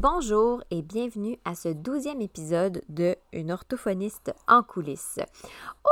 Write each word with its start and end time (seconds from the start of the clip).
Bonjour 0.00 0.62
et 0.70 0.80
bienvenue 0.80 1.40
à 1.44 1.56
ce 1.56 1.70
douzième 1.70 2.20
épisode 2.20 2.82
de 2.88 3.16
Une 3.32 3.50
orthophoniste 3.50 4.32
en 4.46 4.62
coulisses. 4.62 5.18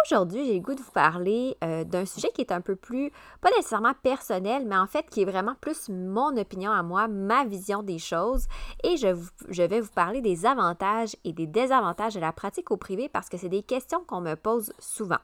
Aujourd'hui, 0.04 0.46
j'ai 0.46 0.54
le 0.54 0.60
goût 0.60 0.76
de 0.76 0.80
vous 0.80 0.92
parler 0.92 1.56
euh, 1.64 1.82
d'un 1.82 2.06
sujet 2.06 2.30
qui 2.32 2.40
est 2.40 2.52
un 2.52 2.60
peu 2.60 2.76
plus, 2.76 3.10
pas 3.40 3.50
nécessairement 3.56 3.94
personnel, 4.04 4.64
mais 4.64 4.76
en 4.76 4.86
fait 4.86 5.10
qui 5.10 5.22
est 5.22 5.24
vraiment 5.24 5.56
plus 5.60 5.88
mon 5.88 6.36
opinion 6.36 6.70
à 6.70 6.84
moi, 6.84 7.08
ma 7.08 7.44
vision 7.44 7.82
des 7.82 7.98
choses. 7.98 8.46
Et 8.84 8.96
je, 8.96 9.08
je 9.48 9.62
vais 9.64 9.80
vous 9.80 9.92
parler 9.92 10.20
des 10.20 10.46
avantages 10.46 11.16
et 11.24 11.32
des 11.32 11.48
désavantages 11.48 12.14
de 12.14 12.20
la 12.20 12.30
pratique 12.30 12.70
au 12.70 12.76
privé 12.76 13.08
parce 13.08 13.28
que 13.28 13.36
c'est 13.36 13.48
des 13.48 13.64
questions 13.64 14.04
qu'on 14.06 14.20
me 14.20 14.36
pose 14.36 14.72
souvent. 14.78 15.18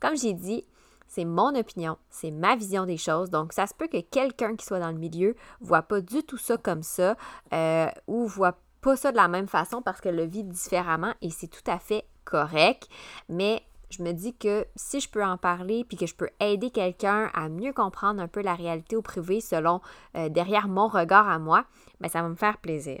Comme 0.00 0.16
j'ai 0.16 0.32
dit, 0.32 0.64
c'est 1.06 1.24
mon 1.24 1.54
opinion, 1.54 1.96
c'est 2.10 2.30
ma 2.30 2.56
vision 2.56 2.86
des 2.86 2.96
choses. 2.96 3.30
Donc, 3.30 3.52
ça 3.52 3.66
se 3.66 3.74
peut 3.74 3.88
que 3.88 4.00
quelqu'un 4.00 4.56
qui 4.56 4.64
soit 4.64 4.80
dans 4.80 4.90
le 4.90 4.98
milieu 4.98 5.34
voit 5.60 5.82
pas 5.82 6.00
du 6.00 6.22
tout 6.22 6.38
ça 6.38 6.56
comme 6.56 6.82
ça 6.82 7.16
euh, 7.52 7.88
ou 8.06 8.26
voit 8.26 8.58
pas 8.80 8.96
ça 8.96 9.10
de 9.10 9.16
la 9.16 9.28
même 9.28 9.48
façon 9.48 9.82
parce 9.82 10.00
qu'elle 10.00 10.16
le 10.16 10.26
vit 10.26 10.44
différemment 10.44 11.14
et 11.22 11.30
c'est 11.30 11.48
tout 11.48 11.68
à 11.70 11.78
fait 11.78 12.04
correct. 12.24 12.88
Mais 13.28 13.62
je 13.90 14.02
me 14.02 14.12
dis 14.12 14.36
que 14.36 14.66
si 14.76 15.00
je 15.00 15.08
peux 15.08 15.24
en 15.24 15.36
parler 15.36 15.84
puis 15.84 15.96
que 15.96 16.06
je 16.06 16.14
peux 16.14 16.30
aider 16.40 16.70
quelqu'un 16.70 17.30
à 17.34 17.48
mieux 17.48 17.72
comprendre 17.72 18.20
un 18.20 18.28
peu 18.28 18.42
la 18.42 18.54
réalité 18.54 18.96
au 18.96 19.02
privé 19.02 19.40
selon 19.40 19.80
euh, 20.16 20.28
derrière 20.28 20.68
mon 20.68 20.88
regard 20.88 21.28
à 21.28 21.38
moi, 21.38 21.64
bien, 22.00 22.08
ça 22.08 22.22
va 22.22 22.28
me 22.28 22.34
faire 22.34 22.58
plaisir. 22.58 23.00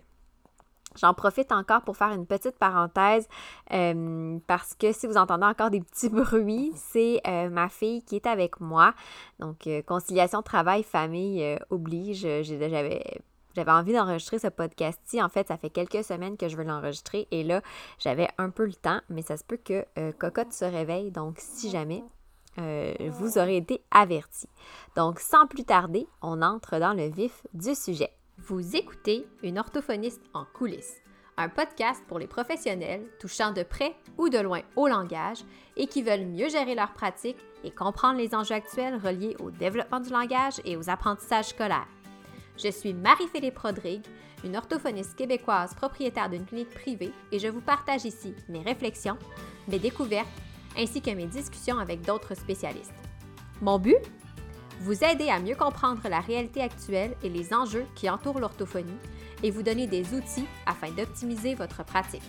J'en 1.00 1.14
profite 1.14 1.52
encore 1.52 1.82
pour 1.82 1.96
faire 1.96 2.10
une 2.10 2.26
petite 2.26 2.58
parenthèse 2.58 3.28
euh, 3.72 4.38
parce 4.46 4.74
que 4.74 4.92
si 4.92 5.06
vous 5.06 5.16
entendez 5.16 5.44
encore 5.44 5.70
des 5.70 5.80
petits 5.80 6.08
bruits, 6.10 6.72
c'est 6.74 7.20
euh, 7.26 7.48
ma 7.50 7.68
fille 7.68 8.02
qui 8.02 8.16
est 8.16 8.26
avec 8.26 8.60
moi. 8.60 8.94
Donc, 9.38 9.66
euh, 9.66 9.82
conciliation 9.82 10.42
travail-famille 10.42 11.58
oblige. 11.70 12.26
J'avais 12.42 13.02
j'avais 13.54 13.72
envie 13.72 13.94
d'enregistrer 13.94 14.38
ce 14.38 14.48
podcast-ci. 14.48 15.22
En 15.22 15.30
fait, 15.30 15.48
ça 15.48 15.56
fait 15.56 15.70
quelques 15.70 16.04
semaines 16.04 16.36
que 16.36 16.46
je 16.46 16.58
veux 16.58 16.64
l'enregistrer 16.64 17.26
et 17.30 17.42
là, 17.42 17.62
j'avais 17.98 18.28
un 18.36 18.50
peu 18.50 18.66
le 18.66 18.74
temps, 18.74 19.00
mais 19.08 19.22
ça 19.22 19.38
se 19.38 19.44
peut 19.44 19.56
que 19.56 19.82
Cocotte 20.18 20.52
se 20.52 20.66
réveille. 20.66 21.10
Donc, 21.10 21.36
si 21.38 21.70
jamais, 21.70 22.04
vous 22.58 23.38
aurez 23.38 23.56
été 23.56 23.82
averti. 23.90 24.46
Donc, 24.94 25.20
sans 25.20 25.46
plus 25.46 25.64
tarder, 25.64 26.06
on 26.20 26.42
entre 26.42 26.78
dans 26.78 26.92
le 26.92 27.06
vif 27.06 27.46
du 27.54 27.74
sujet. 27.74 28.12
Vous 28.38 28.76
écoutez 28.76 29.26
Une 29.42 29.58
orthophoniste 29.58 30.20
en 30.34 30.44
coulisses, 30.44 31.00
un 31.38 31.48
podcast 31.48 32.04
pour 32.06 32.18
les 32.18 32.26
professionnels 32.26 33.02
touchant 33.18 33.50
de 33.50 33.62
près 33.62 33.96
ou 34.18 34.28
de 34.28 34.38
loin 34.38 34.60
au 34.76 34.88
langage 34.88 35.38
et 35.76 35.86
qui 35.86 36.02
veulent 36.02 36.26
mieux 36.26 36.50
gérer 36.50 36.74
leur 36.74 36.92
pratique 36.92 37.38
et 37.64 37.70
comprendre 37.70 38.18
les 38.18 38.34
enjeux 38.34 38.54
actuels 38.54 39.00
reliés 39.02 39.36
au 39.40 39.50
développement 39.50 40.00
du 40.00 40.10
langage 40.10 40.60
et 40.66 40.76
aux 40.76 40.90
apprentissages 40.90 41.48
scolaires. 41.48 41.88
Je 42.62 42.70
suis 42.70 42.92
Marie-Philippe 42.92 43.58
Rodrigue, 43.58 44.04
une 44.44 44.56
orthophoniste 44.56 45.16
québécoise 45.16 45.74
propriétaire 45.74 46.28
d'une 46.28 46.44
clinique 46.44 46.74
privée 46.74 47.12
et 47.32 47.38
je 47.38 47.48
vous 47.48 47.62
partage 47.62 48.04
ici 48.04 48.34
mes 48.50 48.60
réflexions, 48.60 49.18
mes 49.66 49.78
découvertes 49.78 50.28
ainsi 50.76 51.00
que 51.00 51.10
mes 51.10 51.26
discussions 51.26 51.78
avec 51.78 52.02
d'autres 52.02 52.36
spécialistes. 52.36 52.92
Mon 53.62 53.78
but? 53.78 53.96
Vous 54.80 55.04
aider 55.04 55.28
à 55.28 55.40
mieux 55.40 55.54
comprendre 55.54 56.00
la 56.08 56.20
réalité 56.20 56.60
actuelle 56.60 57.16
et 57.22 57.28
les 57.28 57.52
enjeux 57.52 57.86
qui 57.94 58.08
entourent 58.08 58.40
l'orthophonie 58.40 58.98
et 59.42 59.50
vous 59.50 59.62
donner 59.62 59.86
des 59.86 60.14
outils 60.14 60.46
afin 60.66 60.90
d'optimiser 60.90 61.54
votre 61.54 61.84
pratique. 61.84 62.22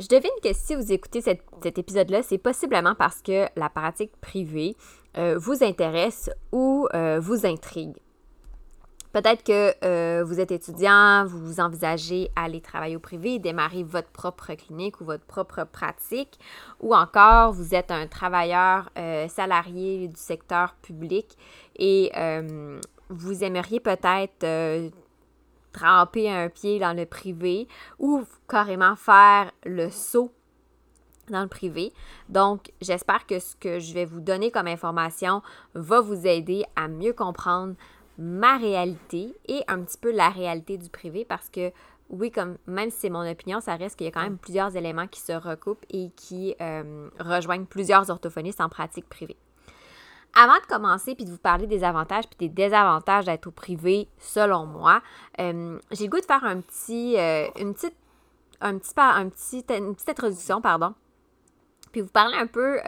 Je 0.00 0.08
devine 0.08 0.30
que 0.42 0.52
si 0.52 0.74
vous 0.74 0.92
écoutez 0.92 1.22
cet 1.22 1.78
épisode-là, 1.78 2.22
c'est 2.22 2.38
possiblement 2.38 2.94
parce 2.94 3.22
que 3.22 3.46
la 3.56 3.70
pratique 3.70 4.12
privée 4.20 4.76
euh, 5.16 5.38
vous 5.38 5.62
intéresse 5.62 6.30
ou 6.52 6.86
euh, 6.92 7.20
vous 7.20 7.46
intrigue. 7.46 7.94
Peut-être 9.14 9.44
que 9.44 9.72
euh, 9.84 10.24
vous 10.24 10.40
êtes 10.40 10.50
étudiant, 10.50 11.24
vous 11.24 11.60
envisagez 11.60 12.32
aller 12.34 12.60
travailler 12.60 12.96
au 12.96 12.98
privé, 12.98 13.38
démarrer 13.38 13.84
votre 13.84 14.10
propre 14.10 14.54
clinique 14.54 15.00
ou 15.00 15.04
votre 15.04 15.24
propre 15.24 15.62
pratique, 15.62 16.36
ou 16.80 16.96
encore 16.96 17.52
vous 17.52 17.76
êtes 17.76 17.92
un 17.92 18.08
travailleur 18.08 18.90
euh, 18.98 19.28
salarié 19.28 20.08
du 20.08 20.20
secteur 20.20 20.74
public 20.82 21.38
et 21.76 22.10
euh, 22.16 22.80
vous 23.08 23.44
aimeriez 23.44 23.78
peut-être 23.78 24.90
tremper 25.72 26.28
un 26.28 26.48
pied 26.48 26.80
dans 26.80 26.92
le 26.92 27.06
privé 27.06 27.68
ou 28.00 28.24
carrément 28.48 28.96
faire 28.96 29.52
le 29.64 29.90
saut 29.90 30.32
dans 31.30 31.42
le 31.42 31.48
privé. 31.48 31.92
Donc, 32.28 32.72
j'espère 32.80 33.26
que 33.26 33.38
ce 33.38 33.54
que 33.56 33.78
je 33.78 33.94
vais 33.94 34.04
vous 34.04 34.20
donner 34.20 34.50
comme 34.50 34.66
information 34.66 35.40
va 35.74 36.00
vous 36.00 36.26
aider 36.26 36.64
à 36.76 36.88
mieux 36.88 37.12
comprendre 37.12 37.74
ma 38.18 38.56
réalité 38.56 39.34
et 39.46 39.62
un 39.68 39.82
petit 39.82 39.98
peu 39.98 40.12
la 40.12 40.28
réalité 40.28 40.78
du 40.78 40.88
privé 40.88 41.24
parce 41.24 41.48
que 41.48 41.72
oui, 42.10 42.30
comme 42.30 42.58
même 42.66 42.90
si 42.90 42.98
c'est 43.00 43.10
mon 43.10 43.28
opinion, 43.28 43.60
ça 43.60 43.76
reste 43.76 43.96
qu'il 43.96 44.06
y 44.06 44.08
a 44.08 44.12
quand 44.12 44.22
même 44.22 44.38
plusieurs 44.38 44.76
éléments 44.76 45.06
qui 45.06 45.20
se 45.20 45.32
recoupent 45.32 45.84
et 45.90 46.10
qui 46.16 46.54
euh, 46.60 47.08
rejoignent 47.18 47.64
plusieurs 47.64 48.10
orthophonistes 48.10 48.60
en 48.60 48.68
pratique 48.68 49.08
privée. 49.08 49.36
Avant 50.36 50.54
de 50.54 50.66
commencer 50.66 51.14
puis 51.14 51.24
de 51.24 51.30
vous 51.30 51.38
parler 51.38 51.66
des 51.66 51.84
avantages 51.84 52.24
puis 52.28 52.48
des 52.48 52.48
désavantages 52.48 53.24
d'être 53.24 53.46
au 53.46 53.52
privé, 53.52 54.08
selon 54.18 54.66
moi, 54.66 55.00
euh, 55.40 55.78
j'ai 55.92 56.04
le 56.04 56.10
goût 56.10 56.20
de 56.20 56.26
faire 56.26 56.44
un 56.44 56.60
petit, 56.60 57.16
euh, 57.18 57.46
une 57.58 57.72
petite, 57.72 57.96
un 58.60 58.78
petit, 58.78 58.92
un 58.96 59.28
petit, 59.28 59.64
une 59.70 59.94
petite 59.94 60.08
introduction, 60.08 60.60
pardon, 60.60 60.94
puis 61.92 62.00
vous 62.00 62.08
parler 62.08 62.36
un 62.36 62.46
peu 62.46 62.80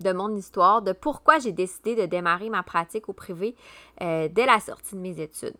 de 0.00 0.12
mon 0.12 0.34
histoire, 0.34 0.82
de 0.82 0.92
pourquoi 0.92 1.38
j'ai 1.38 1.52
décidé 1.52 1.94
de 1.94 2.06
démarrer 2.06 2.50
ma 2.50 2.62
pratique 2.62 3.08
au 3.08 3.12
privé 3.12 3.54
euh, 4.02 4.28
dès 4.30 4.46
la 4.46 4.60
sortie 4.60 4.94
de 4.94 5.00
mes 5.00 5.20
études. 5.20 5.56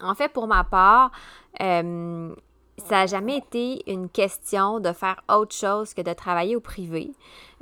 En 0.00 0.14
fait, 0.14 0.32
pour 0.32 0.46
ma 0.46 0.64
part, 0.64 1.10
euh, 1.60 2.34
ça 2.78 2.90
n'a 2.90 3.06
jamais 3.06 3.36
été 3.36 3.90
une 3.90 4.08
question 4.08 4.80
de 4.80 4.92
faire 4.92 5.22
autre 5.28 5.54
chose 5.54 5.92
que 5.94 6.02
de 6.02 6.12
travailler 6.12 6.56
au 6.56 6.60
privé. 6.60 7.12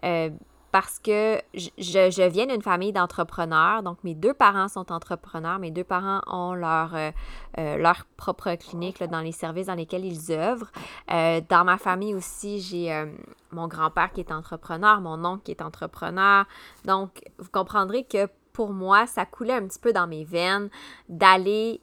Euh, 0.05 0.31
parce 0.81 1.01
que 1.01 1.41
je, 1.55 2.29
viens 2.29 2.47
d'une 2.47 2.63
famille 2.63 2.93
d'entrepreneurs. 2.93 3.83
Donc, 3.83 3.99
mes 4.05 4.15
deux 4.15 4.33
parents 4.33 4.69
sont 4.69 4.93
entrepreneurs. 4.93 5.59
Mes 5.59 5.73
deux 5.73 5.83
parents 5.83 6.21
ont 6.29 6.55
leur, 6.55 6.95
euh, 6.95 7.11
euh, 7.59 7.77
leur 7.79 8.05
propre 8.17 8.55
clinique 8.55 9.03
dans 9.03 9.19
les 9.19 9.33
services 9.33 9.67
dans 9.67 9.75
lesquels 9.75 10.05
ils 10.05 10.31
œuvrent. 10.31 10.71
Euh, 11.11 11.41
dans 11.49 11.65
ma 11.65 11.79
famille 11.79 12.15
aussi, 12.15 12.61
j'ai 12.61 13.07
mon 13.51 13.67
grand-père 13.67 14.13
qui 14.13 14.21
est 14.21 14.31
entrepreneur, 14.31 15.01
mon 15.01 15.25
oncle 15.25 15.43
qui 15.43 15.51
est 15.51 15.63
entrepreneur. 15.63 16.45
Donc, 16.85 17.25
vous 17.39 17.51
comprendrez 17.51 18.05
que 18.05 18.29
pour 18.53 18.71
moi, 18.73 19.09
ça 19.09 19.27
coulait 19.27 19.55
un 19.55 19.67
petit 19.67 19.81
peu 19.81 19.93
dans 19.93 20.07
mes 20.07 20.25
veines 20.25 20.71
d'aller 21.09 21.81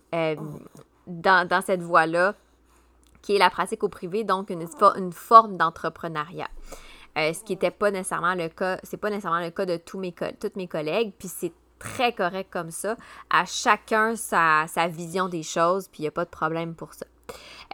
dans, 1.05 1.45
dans, 1.45 1.61
cette 1.61 1.81
voie-là, 1.81 2.34
qui 3.22 3.35
est 3.35 3.39
la 3.39 3.50
pratique 3.50 3.84
au 3.84 3.89
privé, 3.89 4.23
donc 4.23 4.51
une 4.51 5.11
forme 5.11 5.57
d'entrepreneuriat. 5.57 6.47
Euh, 7.18 7.34
ce 7.34 7.44
qui 7.44 7.53
n'était 7.53 7.72
pas 7.72 7.92
nécessairement 7.92 8.36
le 8.36 8.50
cas, 8.50 8.78
c'est 8.84 8.98
pas 8.98 9.09
nécessairement 9.09 9.40
le 9.40 9.52
cas 9.52 9.66
de 9.66 9.78
tous 9.78 10.00
mes, 10.00 10.14
toutes 10.40 10.56
mes 10.56 10.68
collègues, 10.68 11.14
puis 11.18 11.28
c'est 11.28 11.53
très 11.80 12.14
correct 12.14 12.50
comme 12.52 12.72
ça. 12.72 12.96
À 13.30 13.46
chacun 13.46 14.16
sa, 14.16 14.66
vision 14.90 15.30
des 15.30 15.44
choses, 15.44 15.88
puis 15.88 16.00
il 16.00 16.03
n'y 16.03 16.08
a 16.08 16.12
pas 16.12 16.26
de 16.26 16.30
problème 16.30 16.76
pour 16.76 16.94
ça. 16.94 17.06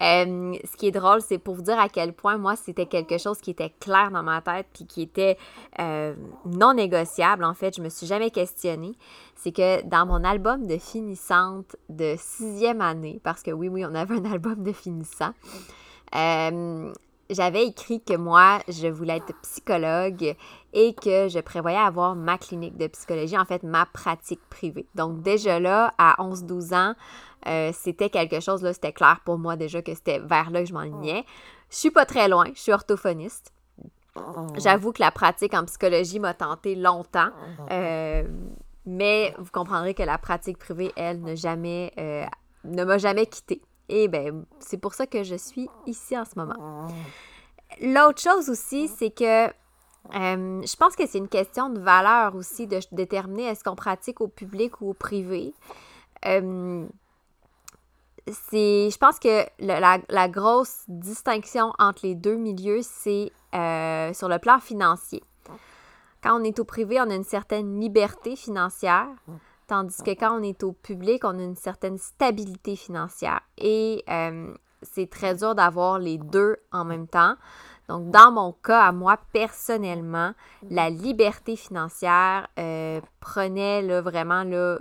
Euh, 0.01 0.55
ce 0.63 0.77
qui 0.77 0.87
est 0.87 0.91
drôle, 0.91 1.21
c'est 1.21 1.37
pour 1.37 1.55
vous 1.55 1.61
dire 1.61 1.79
à 1.79 1.89
quel 1.89 2.13
point 2.13 2.37
moi, 2.37 2.55
c'était 2.55 2.85
quelque 2.85 3.17
chose 3.17 3.39
qui 3.39 3.51
était 3.51 3.73
clair 3.79 4.09
dans 4.09 4.23
ma 4.23 4.41
tête 4.41 4.67
puis 4.73 4.85
qui 4.85 5.01
était 5.01 5.37
euh, 5.79 6.15
non 6.45 6.73
négociable. 6.73 7.43
En 7.43 7.53
fait, 7.53 7.75
je 7.75 7.81
me 7.81 7.89
suis 7.89 8.07
jamais 8.07 8.31
questionnée. 8.31 8.93
C'est 9.35 9.51
que 9.51 9.83
dans 9.83 10.05
mon 10.05 10.23
album 10.23 10.65
de 10.65 10.77
finissante 10.77 11.75
de 11.89 12.15
sixième 12.17 12.81
année, 12.81 13.19
parce 13.23 13.43
que 13.43 13.51
oui, 13.51 13.67
oui, 13.67 13.85
on 13.85 13.93
avait 13.93 14.15
un 14.15 14.25
album 14.31 14.63
de 14.63 14.71
finissant, 14.71 15.33
j'avais 17.31 17.65
écrit 17.65 18.01
que 18.01 18.15
moi, 18.15 18.59
je 18.67 18.87
voulais 18.87 19.17
être 19.17 19.33
psychologue 19.41 20.35
et 20.73 20.93
que 20.93 21.29
je 21.29 21.39
prévoyais 21.39 21.77
avoir 21.77 22.15
ma 22.15 22.37
clinique 22.37 22.77
de 22.77 22.87
psychologie, 22.87 23.37
en 23.37 23.45
fait, 23.45 23.63
ma 23.63 23.85
pratique 23.85 24.41
privée. 24.49 24.85
Donc, 24.95 25.21
déjà 25.21 25.59
là, 25.59 25.93
à 25.97 26.15
11-12 26.19 26.75
ans, 26.75 26.95
euh, 27.47 27.71
c'était 27.73 28.09
quelque 28.09 28.39
chose, 28.39 28.61
là, 28.61 28.73
c'était 28.73 28.93
clair 28.93 29.21
pour 29.25 29.37
moi 29.37 29.55
déjà 29.55 29.81
que 29.81 29.93
c'était 29.93 30.19
vers 30.19 30.51
là 30.51 30.61
que 30.61 30.67
je 30.67 30.73
m'enlignais. 30.73 31.25
Je 31.69 31.77
suis 31.77 31.91
pas 31.91 32.05
très 32.05 32.27
loin, 32.27 32.45
je 32.53 32.59
suis 32.59 32.73
orthophoniste. 32.73 33.51
J'avoue 34.57 34.91
que 34.91 35.01
la 35.01 35.11
pratique 35.11 35.53
en 35.53 35.63
psychologie 35.65 36.19
m'a 36.19 36.33
tenté 36.33 36.75
longtemps, 36.75 37.29
euh, 37.71 38.23
mais 38.85 39.33
vous 39.37 39.51
comprendrez 39.51 39.93
que 39.93 40.03
la 40.03 40.17
pratique 40.17 40.57
privée, 40.57 40.91
elle, 40.97 41.21
ne 41.21 41.33
jamais, 41.33 41.93
euh, 41.97 42.25
ne 42.65 42.83
m'a 42.83 42.97
jamais 42.97 43.25
quittée. 43.25 43.61
Et 43.91 44.07
ben, 44.07 44.45
c'est 44.59 44.77
pour 44.77 44.93
ça 44.93 45.05
que 45.05 45.21
je 45.21 45.35
suis 45.35 45.69
ici 45.85 46.17
en 46.17 46.23
ce 46.23 46.31
moment. 46.37 46.87
L'autre 47.81 48.21
chose 48.21 48.49
aussi, 48.49 48.87
c'est 48.87 49.11
que 49.11 49.47
euh, 49.47 49.51
je 50.65 50.75
pense 50.77 50.95
que 50.95 51.05
c'est 51.05 51.17
une 51.17 51.27
question 51.27 51.69
de 51.69 51.79
valeur 51.79 52.35
aussi 52.35 52.67
de 52.67 52.79
déterminer 52.93 53.43
est-ce 53.43 53.65
qu'on 53.65 53.75
pratique 53.75 54.21
au 54.21 54.29
public 54.29 54.79
ou 54.79 54.91
au 54.91 54.93
privé. 54.93 55.53
Euh, 56.25 56.87
c'est, 58.27 58.89
je 58.89 58.97
pense 58.97 59.19
que 59.19 59.45
la, 59.59 60.29
grosse 60.29 60.83
distinction 60.87 61.73
entre 61.77 62.05
les 62.05 62.15
deux 62.15 62.35
milieux, 62.35 62.81
c'est 62.83 63.33
euh, 63.53 64.13
sur 64.13 64.29
le 64.29 64.39
plan 64.39 64.59
financier. 64.59 65.21
Quand 66.23 66.39
on 66.39 66.43
est 66.45 66.59
au 66.59 66.63
privé, 66.63 67.01
on 67.01 67.09
a 67.09 67.15
une 67.15 67.25
certaine 67.25 67.77
liberté 67.81 68.37
financière, 68.37 69.09
tandis 69.71 70.03
que 70.03 70.11
quand 70.11 70.37
on 70.37 70.43
est 70.43 70.63
au 70.63 70.73
public, 70.73 71.23
on 71.23 71.39
a 71.39 71.43
une 71.43 71.55
certaine 71.55 71.97
stabilité 71.97 72.75
financière. 72.75 73.39
Et 73.57 74.03
euh, 74.09 74.53
c'est 74.81 75.09
très 75.09 75.33
dur 75.35 75.55
d'avoir 75.55 75.97
les 75.97 76.17
deux 76.17 76.57
en 76.73 76.83
même 76.83 77.07
temps. 77.07 77.35
Donc, 77.87 78.11
dans 78.11 78.33
mon 78.33 78.51
cas, 78.51 78.81
à 78.81 78.91
moi 78.91 79.17
personnellement, 79.31 80.33
la 80.69 80.89
liberté 80.89 81.55
financière 81.55 82.49
euh, 82.59 82.99
prenait 83.21 83.81
là, 83.81 84.01
vraiment 84.01 84.43
là, 84.43 84.79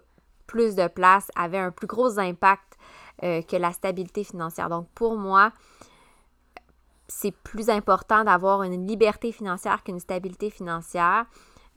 plus 0.48 0.74
de 0.74 0.88
place, 0.88 1.30
avait 1.36 1.58
un 1.58 1.70
plus 1.70 1.86
gros 1.86 2.18
impact 2.18 2.76
euh, 3.22 3.42
que 3.42 3.54
la 3.54 3.70
stabilité 3.70 4.24
financière. 4.24 4.68
Donc, 4.68 4.88
pour 4.96 5.16
moi, 5.16 5.52
c'est 7.06 7.30
plus 7.30 7.70
important 7.70 8.24
d'avoir 8.24 8.64
une 8.64 8.88
liberté 8.88 9.30
financière 9.30 9.84
qu'une 9.84 10.00
stabilité 10.00 10.50
financière. 10.50 11.26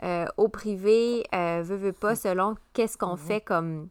Euh, 0.03 0.25
au 0.37 0.49
privé, 0.49 1.25
euh, 1.33 1.61
veut, 1.63 1.77
veut 1.77 1.93
pas, 1.93 2.15
selon 2.15 2.55
qu'est-ce 2.73 2.97
qu'on 2.97 3.15
fait 3.15 3.39
comme, 3.39 3.87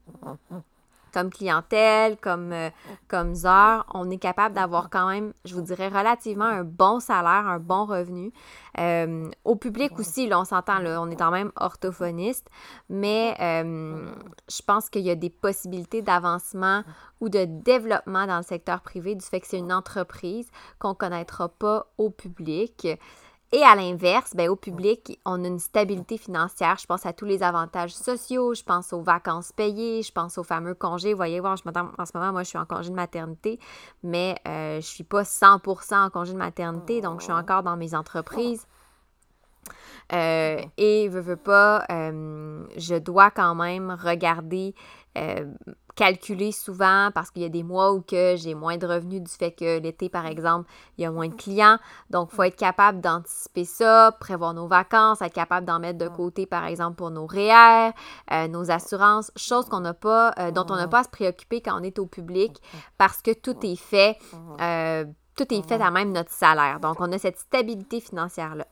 comme 1.12 1.30
clientèle, 1.30 2.16
comme, 2.16 2.52
euh, 2.52 2.70
comme 3.08 3.34
heures, 3.44 3.86
on 3.94 4.10
est 4.10 4.18
capable 4.18 4.54
d'avoir 4.54 4.90
quand 4.90 5.08
même, 5.08 5.32
je 5.44 5.54
vous 5.54 5.60
dirais, 5.60 5.88
relativement 5.88 6.46
un 6.46 6.64
bon 6.64 7.00
salaire, 7.00 7.46
un 7.46 7.58
bon 7.58 7.84
revenu. 7.84 8.32
Euh, 8.78 9.30
au 9.44 9.56
public 9.56 9.98
aussi, 9.98 10.26
là, 10.26 10.40
on 10.40 10.44
s'entend, 10.44 10.78
là, 10.78 11.00
on 11.00 11.10
est 11.10 11.16
quand 11.16 11.30
même 11.30 11.52
orthophoniste, 11.56 12.48
mais 12.88 13.36
euh, 13.40 14.10
je 14.48 14.62
pense 14.62 14.88
qu'il 14.88 15.02
y 15.02 15.10
a 15.10 15.14
des 15.14 15.30
possibilités 15.30 16.02
d'avancement 16.02 16.82
ou 17.20 17.28
de 17.28 17.44
développement 17.44 18.26
dans 18.26 18.38
le 18.38 18.42
secteur 18.42 18.80
privé 18.80 19.14
du 19.14 19.24
fait 19.24 19.40
que 19.40 19.46
c'est 19.46 19.58
une 19.58 19.72
entreprise 19.72 20.50
qu'on 20.78 20.90
ne 20.90 20.94
connaîtra 20.94 21.48
pas 21.48 21.86
au 21.98 22.10
public. 22.10 22.88
Et 23.54 23.62
à 23.62 23.74
l'inverse, 23.74 24.32
ben, 24.34 24.48
au 24.48 24.56
public, 24.56 25.20
on 25.26 25.44
a 25.44 25.46
une 25.46 25.58
stabilité 25.58 26.16
financière. 26.16 26.78
Je 26.80 26.86
pense 26.86 27.04
à 27.04 27.12
tous 27.12 27.26
les 27.26 27.42
avantages 27.42 27.94
sociaux, 27.94 28.54
je 28.54 28.62
pense 28.62 28.94
aux 28.94 29.02
vacances 29.02 29.52
payées, 29.52 30.02
je 30.02 30.10
pense 30.10 30.38
aux 30.38 30.42
fameux 30.42 30.72
congés. 30.74 31.12
Vous 31.12 31.18
voyez, 31.18 31.38
en 31.40 31.56
ce 31.56 31.62
moment, 31.66 32.32
moi, 32.32 32.44
je 32.44 32.48
suis 32.48 32.58
en 32.58 32.64
congé 32.64 32.88
de 32.88 32.94
maternité, 32.94 33.60
mais 34.02 34.36
euh, 34.48 34.72
je 34.72 34.76
ne 34.76 34.80
suis 34.80 35.04
pas 35.04 35.22
100% 35.22 36.06
en 36.06 36.08
congé 36.08 36.32
de 36.32 36.38
maternité, 36.38 37.02
donc 37.02 37.20
je 37.20 37.24
suis 37.24 37.32
encore 37.34 37.62
dans 37.62 37.76
mes 37.76 37.94
entreprises. 37.94 38.66
Euh, 40.12 40.60
et 40.76 41.08
veux, 41.08 41.20
veux 41.20 41.36
pas, 41.36 41.86
euh, 41.90 42.66
je 42.76 42.96
dois 42.96 43.30
quand 43.30 43.54
même 43.54 43.96
regarder 43.98 44.74
calculer 45.94 46.52
souvent 46.52 47.10
parce 47.14 47.30
qu'il 47.30 47.42
y 47.42 47.44
a 47.44 47.48
des 47.48 47.62
mois 47.62 47.92
où 47.92 48.00
que 48.00 48.34
j'ai 48.36 48.54
moins 48.54 48.76
de 48.76 48.86
revenus 48.86 49.22
du 49.22 49.30
fait 49.30 49.52
que 49.52 49.78
l'été, 49.78 50.08
par 50.08 50.26
exemple, 50.26 50.70
il 50.96 51.02
y 51.02 51.04
a 51.04 51.10
moins 51.10 51.28
de 51.28 51.34
clients. 51.34 51.78
Donc, 52.10 52.30
il 52.32 52.36
faut 52.36 52.42
être 52.44 52.56
capable 52.56 53.00
d'anticiper 53.00 53.64
ça, 53.64 54.16
prévoir 54.20 54.54
nos 54.54 54.66
vacances, 54.66 55.22
être 55.22 55.34
capable 55.34 55.66
d'en 55.66 55.78
mettre 55.78 55.98
de 55.98 56.08
côté, 56.08 56.46
par 56.46 56.64
exemple, 56.64 56.96
pour 56.96 57.10
nos 57.10 57.26
REER, 57.26 57.92
euh, 58.32 58.48
nos 58.48 58.70
assurances, 58.70 59.30
choses 59.36 59.68
qu'on 59.68 59.80
n'a 59.80 59.94
pas, 59.94 60.32
euh, 60.38 60.50
dont 60.50 60.66
on 60.70 60.76
n'a 60.76 60.88
pas 60.88 61.00
à 61.00 61.04
se 61.04 61.10
préoccuper 61.10 61.60
quand 61.60 61.78
on 61.78 61.82
est 61.82 61.98
au 61.98 62.06
public 62.06 62.60
parce 62.98 63.22
que 63.22 63.32
tout 63.32 63.56
est 63.62 63.76
fait. 63.76 64.18
Euh, 64.60 65.04
tout 65.34 65.52
est 65.54 65.66
fait 65.66 65.80
à 65.80 65.90
même 65.90 66.12
notre 66.12 66.30
salaire. 66.30 66.78
Donc, 66.78 66.96
on 67.00 67.10
a 67.10 67.18
cette 67.18 67.38
stabilité 67.38 68.00
financière-là. 68.00 68.66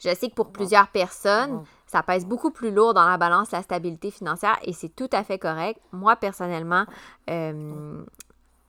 Je 0.00 0.12
sais 0.14 0.28
que 0.28 0.34
pour 0.34 0.50
plusieurs 0.50 0.88
personnes, 0.88 1.62
ça 1.92 2.02
pèse 2.02 2.24
beaucoup 2.24 2.50
plus 2.50 2.70
lourd 2.70 2.94
dans 2.94 3.06
la 3.06 3.18
balance 3.18 3.50
la 3.50 3.62
stabilité 3.62 4.10
financière 4.10 4.58
et 4.62 4.72
c'est 4.72 4.88
tout 4.88 5.10
à 5.12 5.22
fait 5.24 5.38
correct. 5.38 5.78
Moi, 5.92 6.16
personnellement, 6.16 6.86
euh, 7.28 8.02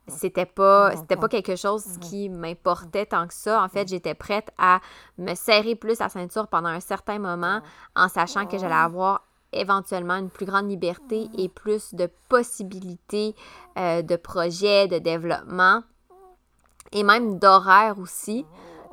c'était 0.08 0.44
pas 0.44 0.94
c'était 0.94 1.16
pas 1.16 1.28
quelque 1.28 1.56
chose 1.56 1.84
qui 2.02 2.28
m'importait 2.28 3.06
tant 3.06 3.26
que 3.26 3.32
ça. 3.32 3.62
En 3.62 3.68
fait, 3.68 3.88
j'étais 3.88 4.12
prête 4.12 4.50
à 4.58 4.80
me 5.16 5.34
serrer 5.34 5.74
plus 5.74 6.00
la 6.00 6.10
ceinture 6.10 6.48
pendant 6.48 6.68
un 6.68 6.80
certain 6.80 7.18
moment 7.18 7.62
en 7.96 8.08
sachant 8.08 8.44
que 8.46 8.58
j'allais 8.58 8.74
avoir 8.74 9.26
éventuellement 9.52 10.16
une 10.16 10.28
plus 10.28 10.44
grande 10.44 10.68
liberté 10.68 11.30
et 11.38 11.48
plus 11.48 11.94
de 11.94 12.10
possibilités 12.28 13.34
euh, 13.78 14.02
de 14.02 14.16
projets, 14.16 14.86
de 14.86 14.98
développement 14.98 15.82
et 16.92 17.04
même 17.04 17.38
d'horaire 17.38 17.98
aussi 17.98 18.44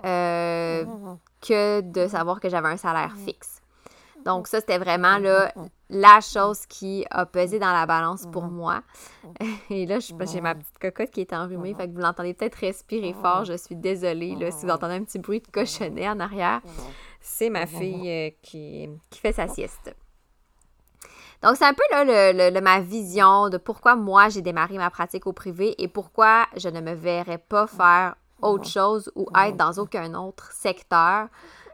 euh, 0.05 0.85
que 1.41 1.81
de 1.81 2.07
savoir 2.07 2.39
que 2.39 2.47
j'avais 2.47 2.69
un 2.69 2.77
salaire 2.77 3.13
fixe. 3.17 3.60
Donc, 4.25 4.47
ça, 4.47 4.59
c'était 4.59 4.77
vraiment 4.77 5.17
là, 5.17 5.53
la 5.89 6.21
chose 6.21 6.65
qui 6.67 7.05
a 7.09 7.25
pesé 7.25 7.59
dans 7.59 7.73
la 7.73 7.85
balance 7.85 8.25
pour 8.31 8.43
moi. 8.43 8.81
Et 9.69 9.85
là, 9.85 9.99
j'ai 9.99 10.41
ma 10.41 10.55
petite 10.55 10.79
cocotte 10.79 11.11
qui 11.11 11.21
est 11.21 11.33
enrhumée, 11.33 11.73
fait 11.73 11.87
que 11.87 11.93
vous 11.93 12.01
l'entendez 12.01 12.33
peut-être 12.33 12.55
respirer 12.55 13.13
fort. 13.13 13.45
Je 13.45 13.57
suis 13.57 13.75
désolée 13.75 14.35
là, 14.35 14.51
si 14.51 14.65
vous 14.65 14.71
entendez 14.71 14.95
un 14.95 15.03
petit 15.03 15.19
bruit 15.19 15.41
de 15.41 15.47
cochonnet 15.47 16.07
en 16.07 16.19
arrière. 16.19 16.61
C'est 17.19 17.49
ma 17.49 17.67
fille 17.67 18.09
euh, 18.09 18.29
qui, 18.41 18.89
qui, 19.09 19.19
fait 19.19 19.33
sa 19.33 19.47
sieste. 19.47 19.95
Donc, 21.43 21.55
c'est 21.55 21.65
un 21.65 21.73
peu 21.73 21.83
là, 21.91 22.33
le, 22.49 22.61
ma 22.61 22.79
vision 22.79 23.49
de 23.49 23.57
pourquoi 23.57 23.95
moi 23.95 24.29
j'ai 24.29 24.41
démarré 24.41 24.77
ma 24.77 24.89
pratique 24.89 25.27
au 25.27 25.33
privé 25.33 25.75
et 25.81 25.87
pourquoi 25.87 26.45
je 26.55 26.69
ne 26.69 26.81
me 26.81 26.93
verrais 26.93 27.39
pas 27.39 27.67
faire 27.67 28.15
autre 28.41 28.67
chose 28.67 29.11
ou 29.15 29.27
être 29.37 29.57
dans 29.57 29.73
aucun 29.73 30.13
autre 30.13 30.51
secteur. 30.51 31.27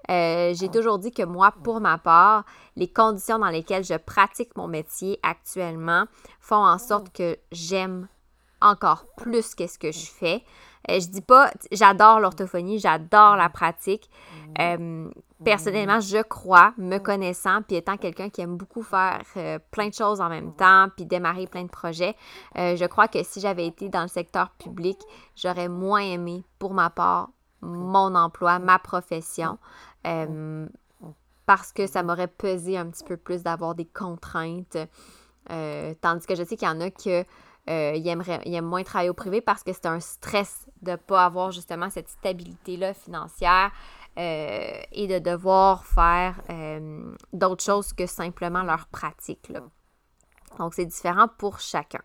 Euh, 0.09 0.53
j'ai 0.53 0.69
toujours 0.69 0.99
dit 0.99 1.11
que 1.11 1.23
moi, 1.23 1.53
pour 1.63 1.81
ma 1.81 1.97
part, 1.97 2.45
les 2.75 2.87
conditions 2.87 3.39
dans 3.39 3.49
lesquelles 3.49 3.83
je 3.83 3.95
pratique 3.95 4.55
mon 4.55 4.67
métier 4.67 5.19
actuellement 5.21 6.05
font 6.39 6.65
en 6.65 6.77
sorte 6.77 7.11
que 7.11 7.37
j'aime 7.51 8.07
encore 8.61 9.05
plus 9.17 9.53
qu'est-ce 9.53 9.77
que 9.77 9.91
je 9.91 10.05
fais. 10.05 10.43
Euh, 10.89 10.99
je 10.99 11.07
dis 11.07 11.21
pas, 11.21 11.51
j'adore 11.71 12.19
l'orthophonie, 12.19 12.79
j'adore 12.79 13.35
la 13.35 13.49
pratique. 13.49 14.09
Euh, 14.59 15.09
personnellement, 15.43 15.99
je 15.99 16.21
crois, 16.23 16.73
me 16.77 16.97
connaissant, 16.97 17.61
puis 17.61 17.77
étant 17.77 17.97
quelqu'un 17.97 18.29
qui 18.29 18.41
aime 18.41 18.57
beaucoup 18.57 18.81
faire 18.81 19.21
plein 19.71 19.89
de 19.89 19.93
choses 19.93 20.21
en 20.21 20.29
même 20.29 20.53
temps, 20.53 20.87
puis 20.95 21.05
démarrer 21.05 21.47
plein 21.47 21.63
de 21.63 21.69
projets, 21.69 22.15
je 22.55 22.85
crois 22.87 23.07
que 23.07 23.21
si 23.23 23.39
j'avais 23.39 23.67
été 23.67 23.89
dans 23.89 24.01
le 24.01 24.07
secteur 24.07 24.49
public, 24.51 24.97
j'aurais 25.35 25.69
moins 25.69 26.01
aimé, 26.01 26.43
pour 26.57 26.73
ma 26.73 26.89
part, 26.89 27.29
mon 27.61 28.15
emploi, 28.15 28.59
ma 28.59 28.79
profession. 28.79 29.57
Euh, 30.05 30.67
parce 31.45 31.71
que 31.71 31.87
ça 31.87 32.03
m'aurait 32.03 32.27
pesé 32.27 32.77
un 32.77 32.87
petit 32.87 33.03
peu 33.03 33.17
plus 33.17 33.43
d'avoir 33.43 33.75
des 33.75 33.85
contraintes. 33.85 34.77
Euh, 35.49 35.93
tandis 36.01 36.25
que 36.25 36.35
je 36.35 36.43
sais 36.43 36.57
qu'il 36.57 36.67
y 36.67 36.71
en 36.71 36.81
a 36.81 36.89
qui 36.89 37.09
euh, 37.69 38.01
aiment 38.03 38.65
moins 38.65 38.83
travailler 38.83 39.09
au 39.09 39.13
privé 39.13 39.41
parce 39.41 39.63
que 39.63 39.73
c'est 39.73 39.85
un 39.85 39.99
stress 39.99 40.67
de 40.81 40.91
ne 40.91 40.95
pas 40.95 41.25
avoir 41.25 41.51
justement 41.51 41.89
cette 41.89 42.09
stabilité-là 42.09 42.93
financière 42.93 43.71
et 44.19 45.07
de 45.07 45.19
devoir 45.19 45.85
faire 45.85 46.41
d'autres 47.33 47.63
choses 47.63 47.93
que 47.93 48.07
simplement 48.07 48.63
leur 48.63 48.87
pratique. 48.87 49.51
Donc, 50.57 50.73
c'est 50.73 50.87
différent 50.87 51.27
pour 51.37 51.59
chacun. 51.59 52.01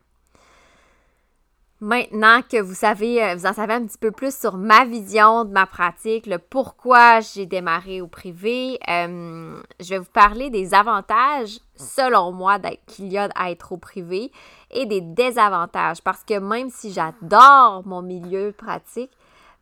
Maintenant 1.84 2.42
que 2.48 2.62
vous 2.62 2.76
savez, 2.76 3.20
euh, 3.24 3.34
vous 3.34 3.44
en 3.44 3.54
savez 3.54 3.74
un 3.74 3.84
petit 3.84 3.98
peu 3.98 4.12
plus 4.12 4.38
sur 4.38 4.56
ma 4.56 4.84
vision 4.84 5.44
de 5.44 5.50
ma 5.50 5.66
pratique, 5.66 6.26
le 6.26 6.38
pourquoi 6.38 7.18
j'ai 7.18 7.44
démarré 7.44 8.00
au 8.00 8.06
privé, 8.06 8.78
euh, 8.88 9.60
je 9.80 9.88
vais 9.88 9.98
vous 9.98 10.04
parler 10.12 10.48
des 10.48 10.74
avantages, 10.74 11.58
selon 11.74 12.30
moi, 12.30 12.60
qu'il 12.86 13.12
y 13.12 13.18
a 13.18 13.28
à 13.34 13.50
être 13.50 13.72
au 13.72 13.78
privé 13.78 14.30
et 14.70 14.86
des 14.86 15.00
désavantages. 15.00 16.00
Parce 16.04 16.22
que 16.22 16.38
même 16.38 16.70
si 16.70 16.92
j'adore 16.92 17.82
mon 17.84 18.00
milieu 18.00 18.52
pratique, 18.52 19.10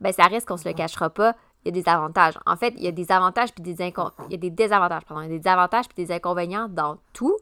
ben 0.02 0.12
ça 0.12 0.24
reste 0.24 0.46
qu'on 0.46 0.58
se 0.58 0.68
le 0.68 0.74
cachera 0.74 1.08
pas, 1.08 1.34
il 1.64 1.74
y 1.74 1.78
a 1.78 1.82
des 1.82 1.88
avantages. 1.88 2.34
En 2.46 2.56
fait, 2.56 2.74
il 2.76 2.84
y 2.84 2.88
a 2.88 2.92
des 2.92 3.10
avantages 3.12 3.52
puis 3.52 3.62
des 3.62 3.80
il 3.80 4.30
y 4.30 4.34
a 4.34 4.36
des 4.36 4.50
désavantages, 4.50 5.04
pardon. 5.04 5.22
Il 5.22 5.32
y 5.32 5.34
a 5.34 5.38
des 5.38 5.48
avantages 5.48 5.88
puis 5.88 6.04
des 6.04 6.12
inconvénients 6.12 6.68
dans 6.68 6.98
tout. 7.12 7.36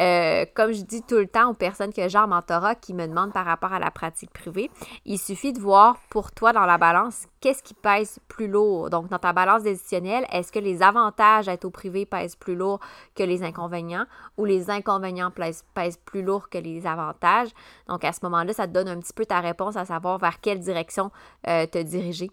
Euh, 0.00 0.44
comme 0.54 0.72
je 0.72 0.82
dis 0.82 1.02
tout 1.02 1.16
le 1.16 1.26
temps 1.26 1.50
aux 1.50 1.54
personnes 1.54 1.92
que 1.92 2.08
j'ai 2.08 2.18
en 2.18 2.28
mentorat 2.28 2.74
qui 2.74 2.94
me 2.94 3.06
demandent 3.06 3.32
par 3.32 3.44
rapport 3.44 3.72
à 3.72 3.78
la 3.78 3.90
pratique 3.90 4.32
privée, 4.32 4.70
il 5.04 5.18
suffit 5.18 5.52
de 5.52 5.60
voir 5.60 5.96
pour 6.10 6.32
toi 6.32 6.52
dans 6.52 6.66
la 6.66 6.78
balance 6.78 7.26
qu'est-ce 7.40 7.62
qui 7.62 7.74
pèse 7.74 8.18
plus 8.28 8.48
lourd? 8.48 8.90
Donc, 8.90 9.08
dans 9.08 9.18
ta 9.18 9.32
balance 9.32 9.62
décisionnelle, 9.62 10.26
est-ce 10.32 10.52
que 10.52 10.58
les 10.58 10.82
avantages 10.82 11.46
d'être 11.46 11.64
au 11.64 11.70
privé 11.70 12.06
pèsent 12.06 12.36
plus 12.36 12.56
lourd 12.56 12.80
que 13.14 13.22
les 13.22 13.42
inconvénients 13.42 14.06
ou 14.36 14.44
les 14.44 14.70
inconvénients 14.70 15.30
pèsent, 15.30 15.64
plus 16.04 16.22
lourd 16.22 16.48
que 16.48 16.58
les 16.58 16.86
avantages? 16.86 17.50
Donc, 17.88 18.04
à 18.04 18.12
ce 18.12 18.20
moment-là, 18.24 18.52
ça 18.52 18.66
te 18.66 18.72
donne 18.72 18.88
un 18.88 18.98
petit 18.98 19.12
peu 19.12 19.26
ta 19.26 19.40
réponse 19.40 19.76
à 19.76 19.84
savoir 19.84 20.18
vers 20.18 20.40
quelle 20.40 20.58
direction 20.58 21.10
euh, 21.46 21.66
te 21.66 21.78
diriger 21.78 22.30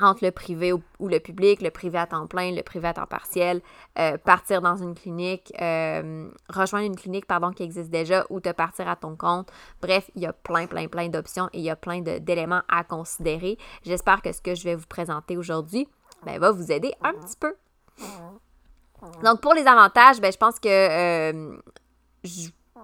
entre 0.00 0.24
le 0.24 0.32
privé 0.32 0.72
ou, 0.72 0.82
le 1.00 1.20
public, 1.20 1.62
le 1.62 1.70
privé 1.70 1.98
à 1.98 2.06
temps 2.06 2.26
plein, 2.26 2.52
le 2.52 2.62
privé 2.62 2.88
à 2.88 2.94
temps 2.94 3.06
partiel, 3.06 3.60
euh, 3.98 4.18
partir 4.18 4.60
dans 4.60 4.76
une 4.76 4.94
clinique, 4.94 5.52
euh, 5.60 6.28
rejoindre 6.48 6.86
une 6.86 6.96
clinique 6.96 7.26
pardon, 7.26 7.52
qui 7.52 7.62
existe 7.62 7.90
déjà 7.90 8.24
ou 8.30 8.40
te 8.40 8.50
partir 8.50 8.88
à 8.88 8.96
ton 8.96 9.16
compte. 9.16 9.50
Bref, 9.80 10.10
il 10.16 10.22
y 10.22 10.26
a 10.26 10.32
plein, 10.32 10.66
plein, 10.66 10.88
plein 10.88 11.08
d'options 11.08 11.48
et 11.52 11.58
il 11.58 11.64
y 11.64 11.70
a 11.70 11.76
plein 11.76 12.00
d'éléments 12.00 12.62
à 12.68 12.82
considérer. 12.82 13.56
J'espère 13.84 14.20
que 14.22 14.32
ce 14.32 14.40
que 14.40 14.54
je 14.54 14.64
vais 14.64 14.74
vous 14.74 14.86
présenter 14.86 15.36
aujourd'hui 15.36 15.88
ben, 16.24 16.38
va 16.40 16.50
vous 16.50 16.72
aider 16.72 16.92
un 17.02 17.12
petit 17.12 17.36
peu. 17.38 17.54
Donc, 19.22 19.40
pour 19.40 19.54
les 19.54 19.66
avantages, 19.66 20.20
ben, 20.20 20.32
je 20.32 20.38
pense 20.38 20.58
que 20.58 20.68
euh, 20.68 21.56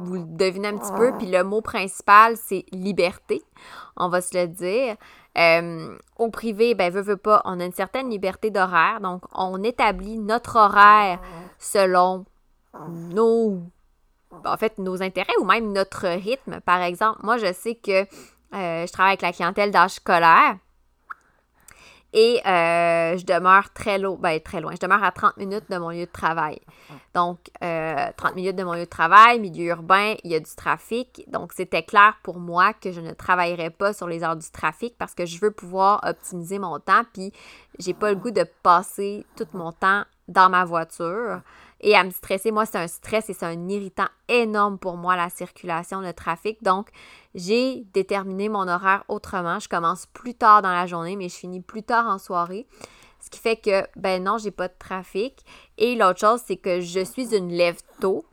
vous 0.00 0.14
le 0.14 0.24
devinez 0.24 0.68
un 0.68 0.78
petit 0.78 0.92
peu, 0.92 1.12
puis 1.18 1.26
le 1.26 1.42
mot 1.44 1.60
principal, 1.60 2.36
c'est 2.36 2.64
liberté, 2.72 3.42
on 3.96 4.08
va 4.08 4.20
se 4.20 4.36
le 4.36 4.46
dire. 4.46 4.96
Euh, 5.38 5.96
au 6.18 6.30
privé, 6.30 6.74
ben, 6.74 6.92
veut, 6.92 7.16
pas, 7.16 7.40
on 7.44 7.60
a 7.60 7.64
une 7.64 7.72
certaine 7.72 8.10
liberté 8.10 8.50
d'horaire. 8.50 9.00
Donc, 9.00 9.22
on 9.32 9.62
établit 9.62 10.18
notre 10.18 10.56
horaire 10.56 11.20
selon 11.58 12.24
nos, 12.88 13.62
en 14.44 14.56
fait, 14.56 14.78
nos 14.78 15.02
intérêts 15.02 15.36
ou 15.40 15.44
même 15.44 15.72
notre 15.72 16.08
rythme. 16.08 16.60
Par 16.60 16.82
exemple, 16.82 17.20
moi, 17.22 17.36
je 17.36 17.52
sais 17.52 17.74
que 17.74 18.02
euh, 18.02 18.86
je 18.86 18.92
travaille 18.92 19.12
avec 19.12 19.22
la 19.22 19.32
clientèle 19.32 19.70
d'âge 19.70 19.92
scolaire. 19.92 20.56
Et 22.12 22.40
euh, 22.46 23.16
je 23.16 23.24
demeure 23.24 23.72
très, 23.72 23.98
loin, 23.98 24.16
ben, 24.18 24.40
très 24.40 24.60
loin. 24.60 24.72
Je 24.72 24.80
demeure 24.80 25.02
à 25.04 25.12
30 25.12 25.36
minutes 25.36 25.70
de 25.70 25.78
mon 25.78 25.90
lieu 25.90 26.06
de 26.06 26.10
travail. 26.10 26.60
Donc, 27.14 27.38
30 27.54 27.62
euh, 27.62 28.34
minutes 28.34 28.56
de 28.56 28.64
mon 28.64 28.74
lieu 28.74 28.80
de 28.80 28.84
travail, 28.84 29.38
milieu 29.38 29.66
urbain, 29.66 30.14
il 30.24 30.32
y 30.32 30.34
a 30.34 30.40
du 30.40 30.54
trafic. 30.56 31.24
Donc, 31.28 31.52
c'était 31.52 31.84
clair 31.84 32.16
pour 32.22 32.38
moi 32.38 32.72
que 32.72 32.90
je 32.90 33.00
ne 33.00 33.12
travaillerais 33.12 33.70
pas 33.70 33.92
sur 33.92 34.08
les 34.08 34.24
heures 34.24 34.36
du 34.36 34.50
trafic 34.50 34.96
parce 34.98 35.14
que 35.14 35.24
je 35.24 35.38
veux 35.40 35.52
pouvoir 35.52 36.00
optimiser 36.02 36.58
mon 36.58 36.80
temps. 36.80 37.02
Puis, 37.12 37.32
j'ai 37.78 37.94
pas 37.94 38.10
le 38.10 38.16
goût 38.16 38.32
de 38.32 38.44
passer 38.62 39.24
tout 39.36 39.46
mon 39.52 39.70
temps 39.70 40.04
dans 40.26 40.48
ma 40.48 40.64
voiture 40.64 41.40
et 41.80 41.96
à 41.96 42.04
me 42.04 42.10
stresser. 42.10 42.50
Moi, 42.50 42.66
c'est 42.66 42.78
un 42.78 42.88
stress 42.88 43.28
et 43.30 43.34
c'est 43.34 43.46
un 43.46 43.68
irritant 43.68 44.08
énorme 44.28 44.78
pour 44.78 44.96
moi, 44.96 45.16
la 45.16 45.30
circulation, 45.30 46.00
le 46.00 46.12
trafic. 46.12 46.62
Donc, 46.62 46.88
j'ai 47.34 47.84
déterminé 47.92 48.48
mon 48.48 48.68
horaire 48.68 49.04
autrement. 49.08 49.58
Je 49.58 49.68
commence 49.68 50.06
plus 50.06 50.34
tard 50.34 50.62
dans 50.62 50.72
la 50.72 50.86
journée, 50.86 51.16
mais 51.16 51.28
je 51.28 51.36
finis 51.36 51.60
plus 51.60 51.82
tard 51.82 52.06
en 52.06 52.18
soirée. 52.18 52.66
Ce 53.20 53.28
qui 53.28 53.38
fait 53.38 53.56
que, 53.56 53.84
ben 53.96 54.22
non, 54.22 54.38
j'ai 54.38 54.50
pas 54.50 54.68
de 54.68 54.74
trafic. 54.78 55.44
Et 55.78 55.94
l'autre 55.94 56.20
chose, 56.20 56.40
c'est 56.46 56.56
que 56.56 56.80
je 56.80 57.04
suis 57.04 57.34
une 57.34 57.50
lève 57.50 57.78
tôt. 58.00 58.24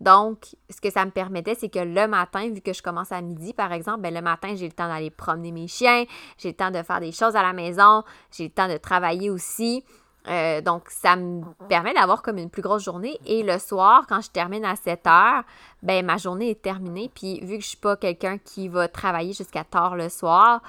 Donc, 0.00 0.56
ce 0.70 0.80
que 0.80 0.90
ça 0.90 1.04
me 1.04 1.10
permettait, 1.10 1.54
c'est 1.54 1.68
que 1.68 1.78
le 1.78 2.08
matin, 2.08 2.48
vu 2.48 2.62
que 2.62 2.72
je 2.72 2.82
commence 2.82 3.12
à 3.12 3.20
midi, 3.20 3.52
par 3.52 3.70
exemple, 3.70 4.00
ben 4.00 4.14
le 4.14 4.22
matin, 4.22 4.54
j'ai 4.56 4.66
le 4.66 4.72
temps 4.72 4.88
d'aller 4.88 5.10
promener 5.10 5.52
mes 5.52 5.68
chiens, 5.68 6.04
j'ai 6.38 6.48
le 6.48 6.56
temps 6.56 6.70
de 6.70 6.82
faire 6.82 7.00
des 7.00 7.12
choses 7.12 7.36
à 7.36 7.42
la 7.42 7.52
maison, 7.52 8.02
j'ai 8.32 8.44
le 8.44 8.50
temps 8.50 8.68
de 8.68 8.78
travailler 8.78 9.28
aussi. 9.28 9.84
Euh, 10.28 10.60
donc, 10.60 10.88
ça 10.88 11.16
me 11.16 11.42
permet 11.68 11.94
d'avoir 11.94 12.22
comme 12.22 12.38
une 12.38 12.50
plus 12.50 12.62
grosse 12.62 12.84
journée. 12.84 13.18
Et 13.26 13.42
le 13.42 13.58
soir, 13.58 14.06
quand 14.08 14.20
je 14.20 14.30
termine 14.30 14.64
à 14.64 14.76
7 14.76 15.06
heures, 15.06 15.44
ben 15.82 16.04
ma 16.04 16.18
journée 16.18 16.50
est 16.50 16.62
terminée. 16.62 17.10
Puis, 17.14 17.40
vu 17.40 17.56
que 17.56 17.62
je 17.62 17.68
suis 17.68 17.76
pas 17.78 17.96
quelqu'un 17.96 18.38
qui 18.38 18.68
va 18.68 18.88
travailler 18.88 19.32
jusqu'à 19.32 19.64
tard 19.64 19.96
le 19.96 20.08
soir, 20.08 20.62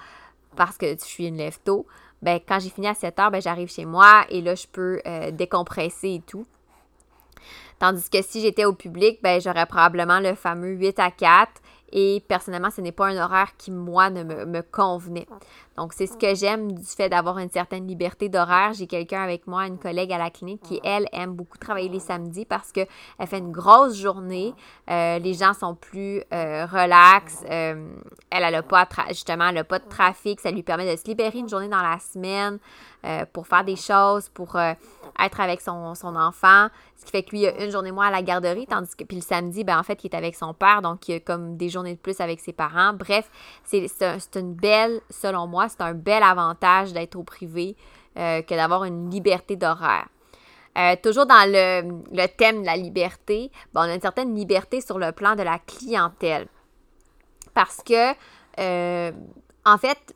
parce 0.56 0.78
que 0.78 0.92
je 0.92 1.04
suis 1.04 1.28
une 1.28 1.38
lève 1.38 1.60
tôt, 1.64 1.86
ben 2.22 2.40
quand 2.46 2.60
j'ai 2.60 2.70
fini 2.70 2.88
à 2.88 2.94
7 2.94 3.20
heures, 3.20 3.32
ben 3.32 3.42
j'arrive 3.42 3.70
chez 3.70 3.86
moi 3.86 4.26
et 4.30 4.42
là, 4.42 4.56
je 4.56 4.68
peux 4.68 5.02
euh, 5.06 5.32
décompresser 5.32 6.16
et 6.16 6.22
tout. 6.22 6.46
Tandis 7.80 8.10
que 8.10 8.22
si 8.22 8.42
j'étais 8.42 8.66
au 8.66 8.74
public, 8.74 9.20
ben 9.24 9.42
j'aurais 9.42 9.66
probablement 9.66 10.20
le 10.20 10.36
fameux 10.36 10.74
8 10.74 11.00
à 11.00 11.10
4 11.10 11.52
et 11.94 12.24
personnellement, 12.28 12.70
ce 12.70 12.82
n'est 12.82 12.92
pas 12.92 13.08
un 13.08 13.18
horaire 13.18 13.56
qui, 13.58 13.72
moi, 13.72 14.10
ne 14.10 14.24
me, 14.24 14.62
convenait. 14.62 15.28
Donc, 15.78 15.94
c'est 15.94 16.06
ce 16.06 16.18
que 16.18 16.36
j'aime 16.36 16.74
du 16.74 16.86
fait 16.86 17.08
d'avoir 17.08 17.38
une 17.38 17.50
certaine 17.50 17.88
liberté 17.88 18.28
d'horaire. 18.28 18.74
J'ai 18.74 18.88
quelqu'un 18.88 19.24
avec 19.24 19.48
moi, 19.48 19.68
une 19.68 19.78
collègue 19.78 20.12
à 20.12 20.18
la 20.18 20.30
clinique, 20.30 20.62
qui, 20.62 20.82
elle, 20.84 21.08
aime 21.14 21.34
beaucoup 21.34 21.58
travailler 21.58 21.88
les 21.88 22.00
samedis 22.00 22.46
parce 22.46 22.72
qu'elle 22.72 22.88
fait 23.26 23.38
une 23.38 23.52
grosse 23.52 23.96
journée. 23.96 24.54
Euh, 24.90 25.20
les 25.20 25.34
gens 25.34 25.54
sont 25.54 25.76
plus 25.76 26.22
euh, 26.34 26.66
relax. 26.66 27.44
Euh, 27.50 27.90
elle, 28.30 28.52
n'a 28.52 28.64
pas, 28.64 28.88
justement, 29.10 29.48
elle 29.48 29.56
n'a 29.56 29.64
pas 29.64 29.80
de 29.80 29.88
trafic. 29.88 30.42
Ça 30.42 30.52
lui 30.52 30.64
permet 30.64 30.92
de 30.92 31.00
se 31.00 31.06
libérer 31.06 31.40
une 31.40 31.50
journée 31.50 31.70
dans 31.70 31.82
la 31.82 32.00
semaine 32.00 32.60
pour 33.34 33.48
faire 33.48 33.64
des 33.64 33.78
choses, 33.78 34.30
pour 34.30 34.58
être 34.58 35.40
avec 35.40 35.60
son, 35.60 35.96
son 35.96 36.16
enfant. 36.16 36.68
Ce 37.02 37.06
qui 37.06 37.12
fait 37.12 37.24
que 37.24 37.32
lui, 37.32 37.42
il 37.42 37.48
a 37.48 37.64
une 37.64 37.72
journée 37.72 37.92
moins 37.92 38.10
à 38.10 38.12
la 38.12 38.22
garderie, 38.22 38.68
tandis 38.68 38.96
que 38.96 39.04
puis 39.04 39.18
le 39.18 39.24
samedi, 39.24 39.64
ben, 39.64 39.80
en 39.80 39.82
fait, 39.82 40.04
il 40.04 40.12
est 40.12 40.16
avec 40.16 40.36
son 40.36 40.54
père, 40.54 40.84
donc 40.84 41.08
il 41.08 41.16
a 41.16 41.20
comme 41.20 41.58
des 41.58 41.68
journées 41.68 41.96
de 41.96 42.00
plus 42.00 42.22
avec 42.22 42.40
ses 42.40 42.54
parents. 42.54 42.94
Bref, 42.94 43.28
c'est 43.64 43.90
une 44.36 44.54
belle, 44.54 45.02
selon 45.10 45.48
moi, 45.48 45.61
c'est 45.70 45.82
un 45.82 45.94
bel 45.94 46.24
avantage 46.24 46.94
d'être 46.94 47.16
au 47.16 47.24
privé 47.24 47.76
euh, 48.18 48.42
que 48.42 48.54
d'avoir 48.54 48.84
une 48.84 49.10
liberté 49.10 49.56
d'horaire. 49.56 50.06
Euh, 50.78 50.98
toujours 51.02 51.26
dans 51.26 51.50
le, 51.50 52.28
thème 52.28 52.60
de 52.60 52.66
la 52.66 52.76
liberté, 52.76 53.50
on 53.74 53.80
a 53.80 53.94
une 53.94 54.02
certaine 54.02 54.36
liberté 54.36 54.82
sur 54.82 55.00
le 55.00 55.14
plan 55.14 55.36
de 55.38 55.44
la 55.44 55.60
clientèle. 55.60 56.50
Parce 57.54 57.82
que, 57.82 58.12
euh, 58.60 59.14
en 59.66 59.78
fait, 59.78 60.14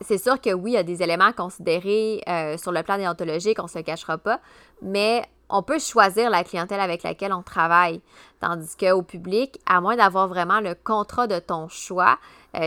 c'est 0.00 0.18
sûr 0.18 0.40
que 0.40 0.52
oui, 0.52 0.72
il 0.72 0.74
y 0.74 0.76
a 0.76 0.82
des 0.82 1.04
éléments 1.04 1.26
à 1.26 1.32
considérer 1.32 2.20
sur 2.58 2.72
le 2.72 2.82
plan 2.82 2.98
déontologique, 2.98 3.60
on 3.60 3.64
ne 3.64 3.68
se 3.68 3.78
cachera 3.78 4.18
pas, 4.18 4.40
mais 4.82 5.22
on 5.48 5.62
peut 5.62 5.78
choisir 5.78 6.30
la 6.30 6.42
clientèle 6.42 6.80
avec 6.80 7.04
laquelle 7.04 7.32
on 7.32 7.42
travaille. 7.42 8.00
Tandis 8.40 8.76
qu'au 8.76 9.02
public, 9.02 9.60
à 9.66 9.80
moins 9.80 9.94
d'avoir 9.94 10.26
vraiment 10.26 10.58
le 10.58 10.74
contrat 10.74 11.28
de 11.28 11.38
ton 11.38 11.68
choix, 11.68 12.18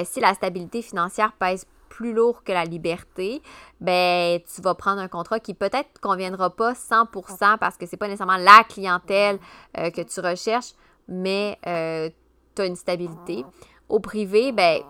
si 0.06 0.22
la 0.22 0.34
stabilité 0.36 0.82
financière 0.82 1.34
pèse 1.34 1.66
plus 1.94 2.12
lourd 2.12 2.44
que 2.44 2.52
la 2.52 2.66
liberté, 2.66 3.42
ben 3.80 4.40
tu 4.54 4.62
vas 4.62 4.74
prendre 4.74 5.00
un 5.00 5.08
contrat 5.08 5.40
qui 5.40 5.54
peut-être 5.54 6.00
conviendra 6.02 6.50
pas 6.50 6.74
100% 6.74 7.60
parce 7.60 7.78
que 7.78 7.86
c'est 7.86 7.98
pas 7.98 8.08
nécessairement 8.08 8.38
la 8.38 8.64
clientèle 8.68 9.38
euh, 9.78 9.92
que 9.92 10.02
tu 10.02 10.20
recherches, 10.20 10.74
mais 11.08 11.60
euh, 11.68 12.10
tu 12.56 12.64
as 12.64 12.66
une 12.66 12.76
stabilité. 12.76 13.46
Au 13.90 14.00
privé, 14.00 14.52
ben 14.52 14.82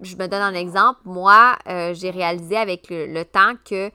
je 0.00 0.16
me 0.16 0.26
donne 0.26 0.42
un 0.42 0.54
exemple. 0.54 1.00
Moi, 1.04 1.56
j'ai 1.92 2.10
réalisé 2.10 2.56
avec 2.56 2.88
le, 2.90 3.06
le 3.06 3.24
temps 3.24 3.52
que 3.64 3.90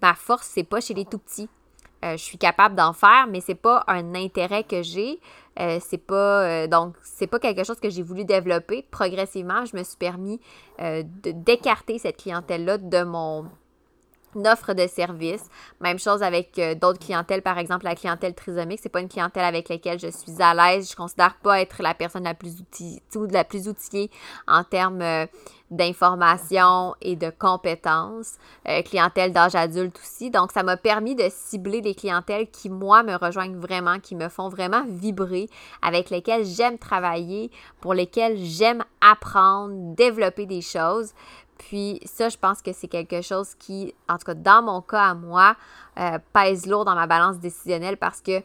ma 0.00 0.14
force, 0.14 0.46
c'est 0.46 0.64
pas 0.64 0.80
chez 0.80 0.94
les 0.94 1.04
tout 1.04 1.18
petits. 1.18 1.48
Euh, 2.04 2.18
je 2.18 2.22
suis 2.22 2.38
capable 2.38 2.74
d'en 2.74 2.92
faire, 2.92 3.26
mais 3.28 3.40
c'est 3.40 3.54
pas 3.54 3.82
un 3.86 4.14
intérêt 4.14 4.64
que 4.64 4.82
j'ai. 4.82 5.20
Euh, 5.60 5.78
c'est 5.80 5.98
pas 5.98 6.42
euh, 6.42 6.66
donc 6.66 6.96
c'est 7.02 7.26
pas 7.26 7.38
quelque 7.38 7.64
chose 7.64 7.78
que 7.80 7.90
j'ai 7.90 8.02
voulu 8.02 8.24
développer. 8.24 8.84
Progressivement, 8.90 9.64
je 9.64 9.76
me 9.76 9.82
suis 9.82 9.96
permis 9.96 10.40
d'écarter 11.22 11.98
cette 11.98 12.16
clientèle-là 12.16 12.78
de 12.78 13.02
mon 13.04 13.46
offre 14.46 14.74
de 14.74 14.86
service. 14.86 15.44
Même 15.80 15.98
chose 15.98 16.22
avec 16.22 16.60
d'autres 16.80 16.98
clientèles, 16.98 17.42
par 17.42 17.58
exemple 17.58 17.84
la 17.84 17.94
clientèle 17.94 18.34
trisomique, 18.34 18.80
c'est 18.82 18.88
pas 18.88 19.00
une 19.00 19.08
clientèle 19.08 19.44
avec 19.44 19.68
laquelle 19.68 19.98
je 19.98 20.10
suis 20.10 20.40
à 20.40 20.54
l'aise. 20.54 20.90
Je 20.90 20.96
considère 20.96 21.36
pas 21.36 21.60
être 21.60 21.82
la 21.82 21.94
personne 21.94 22.24
la 22.24 22.34
plus 22.34 22.60
outillée, 22.60 23.02
la 23.30 23.44
plus 23.44 23.68
outillée 23.68 24.10
en 24.46 24.64
termes 24.64 25.26
d'informations 25.70 26.94
et 27.00 27.16
de 27.16 27.30
compétences, 27.30 28.34
euh, 28.68 28.82
clientèle 28.82 29.32
d'âge 29.32 29.54
adulte 29.54 29.98
aussi. 29.98 30.30
Donc, 30.30 30.52
ça 30.52 30.62
m'a 30.62 30.76
permis 30.76 31.14
de 31.14 31.24
cibler 31.30 31.80
des 31.80 31.94
clientèles 31.94 32.50
qui, 32.50 32.70
moi, 32.70 33.02
me 33.02 33.16
rejoignent 33.16 33.58
vraiment, 33.58 33.98
qui 33.98 34.14
me 34.14 34.28
font 34.28 34.48
vraiment 34.48 34.84
vibrer, 34.86 35.48
avec 35.82 36.10
lesquelles 36.10 36.44
j'aime 36.44 36.78
travailler, 36.78 37.50
pour 37.80 37.94
lesquelles 37.94 38.38
j'aime 38.38 38.84
apprendre, 39.00 39.94
développer 39.94 40.46
des 40.46 40.62
choses. 40.62 41.12
Puis 41.58 42.00
ça, 42.04 42.28
je 42.28 42.36
pense 42.36 42.62
que 42.62 42.72
c'est 42.72 42.88
quelque 42.88 43.22
chose 43.22 43.54
qui, 43.54 43.94
en 44.08 44.18
tout 44.18 44.26
cas 44.26 44.34
dans 44.34 44.62
mon 44.62 44.80
cas 44.80 45.10
à 45.10 45.14
moi, 45.14 45.56
euh, 45.98 46.18
pèse 46.32 46.66
lourd 46.66 46.84
dans 46.84 46.94
ma 46.94 47.06
balance 47.06 47.38
décisionnelle 47.38 47.96
parce 47.96 48.20
que 48.20 48.42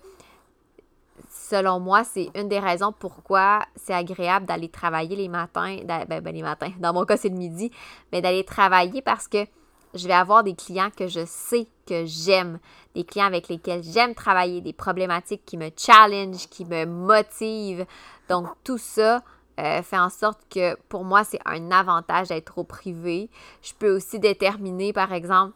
selon 1.29 1.79
moi, 1.79 2.03
c'est 2.03 2.29
une 2.35 2.47
des 2.47 2.59
raisons 2.59 2.93
pourquoi 2.97 3.65
c'est 3.75 3.93
agréable 3.93 4.45
d'aller 4.45 4.69
travailler 4.69 5.15
les 5.15 5.27
matins. 5.27 5.77
Ben, 5.85 6.05
ben, 6.05 6.33
les 6.33 6.41
matins, 6.41 6.71
dans 6.79 6.93
mon 6.93 7.05
cas, 7.05 7.17
c'est 7.17 7.29
le 7.29 7.35
midi, 7.35 7.71
mais 8.11 8.21
d'aller 8.21 8.43
travailler 8.43 9.01
parce 9.01 9.27
que 9.27 9.45
je 9.93 10.07
vais 10.07 10.13
avoir 10.13 10.43
des 10.43 10.55
clients 10.55 10.91
que 10.95 11.07
je 11.07 11.25
sais 11.25 11.67
que 11.87 12.05
j'aime, 12.05 12.59
des 12.93 13.03
clients 13.03 13.25
avec 13.25 13.47
lesquels 13.47 13.83
j'aime 13.83 14.13
travailler, 14.13 14.61
des 14.61 14.73
problématiques 14.73 15.45
qui 15.45 15.57
me 15.57 15.69
challenge, 15.75 16.47
qui 16.49 16.65
me 16.65 16.85
motivent. 16.85 17.85
Donc, 18.29 18.47
tout 18.63 18.77
ça 18.77 19.23
euh, 19.59 19.81
fait 19.81 19.99
en 19.99 20.09
sorte 20.09 20.39
que 20.49 20.75
pour 20.87 21.03
moi, 21.03 21.23
c'est 21.23 21.39
un 21.45 21.71
avantage 21.71 22.29
d'être 22.29 22.57
au 22.57 22.63
privé. 22.63 23.29
Je 23.61 23.73
peux 23.77 23.95
aussi 23.95 24.19
déterminer, 24.19 24.93
par 24.93 25.11
exemple, 25.11 25.53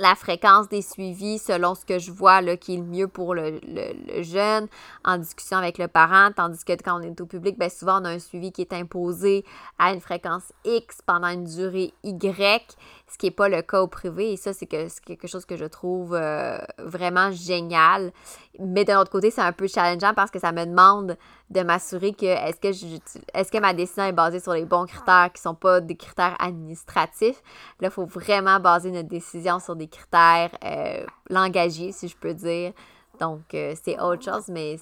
la 0.00 0.14
fréquence 0.14 0.68
des 0.68 0.80
suivis 0.80 1.38
selon 1.38 1.74
ce 1.74 1.84
que 1.84 1.98
je 1.98 2.10
vois 2.10 2.40
là, 2.40 2.56
qui 2.56 2.74
est 2.74 2.78
le 2.78 2.84
mieux 2.84 3.06
pour 3.06 3.34
le, 3.34 3.60
jeune, 4.22 4.66
en 5.04 5.18
discussion 5.18 5.58
avec 5.58 5.76
le 5.76 5.88
parent, 5.88 6.30
tandis 6.34 6.64
que 6.64 6.72
quand 6.72 6.98
on 6.98 7.02
est 7.02 7.20
au 7.20 7.26
public, 7.26 7.58
bien 7.58 7.68
souvent 7.68 8.00
on 8.00 8.06
a 8.06 8.10
un 8.10 8.18
suivi 8.18 8.50
qui 8.50 8.62
est 8.62 8.72
imposé 8.72 9.44
à 9.78 9.92
une 9.92 10.00
fréquence 10.00 10.54
X 10.64 11.00
pendant 11.04 11.28
une 11.28 11.44
durée 11.44 11.92
Y, 12.02 12.76
ce 13.10 13.18
qui 13.18 13.26
n'est 13.26 13.32
pas 13.32 13.48
le 13.48 13.60
cas 13.62 13.82
au 13.82 13.88
privé. 13.88 14.32
Et 14.32 14.36
ça, 14.36 14.52
c'est 14.52 14.66
quelque 14.66 15.26
chose 15.26 15.44
que 15.44 15.56
je 15.56 15.64
trouve 15.64 16.14
euh, 16.14 16.58
vraiment 16.78 17.32
génial. 17.32 18.12
Mais 18.60 18.84
de 18.84 18.92
l'autre 18.92 19.10
côté, 19.10 19.30
c'est 19.30 19.40
un 19.40 19.52
peu 19.52 19.66
challengeant 19.66 20.14
parce 20.14 20.30
que 20.30 20.38
ça 20.38 20.52
me 20.52 20.64
demande 20.64 21.16
de 21.50 21.60
m'assurer 21.62 22.12
que 22.12 22.26
est-ce 22.26 22.60
que, 22.60 22.68
est-ce 23.34 23.50
que 23.50 23.58
ma 23.58 23.74
décision 23.74 24.04
est 24.04 24.12
basée 24.12 24.38
sur 24.38 24.52
les 24.52 24.64
bons 24.64 24.86
critères 24.86 25.30
qui 25.32 25.40
ne 25.40 25.50
sont 25.50 25.54
pas 25.56 25.80
des 25.80 25.96
critères 25.96 26.36
administratifs? 26.38 27.42
Là, 27.80 27.88
il 27.88 27.90
faut 27.90 28.06
vraiment 28.06 28.60
baser 28.60 28.92
notre 28.92 29.08
décision 29.08 29.58
sur 29.58 29.74
des 29.74 29.88
critères 29.88 30.52
euh, 30.64 31.04
langagiers, 31.28 31.90
si 31.90 32.06
je 32.06 32.16
peux 32.16 32.34
dire. 32.34 32.72
Donc, 33.18 33.54
euh, 33.54 33.74
c'est 33.82 33.98
autre 34.00 34.22
chose, 34.24 34.46
mais 34.48 34.76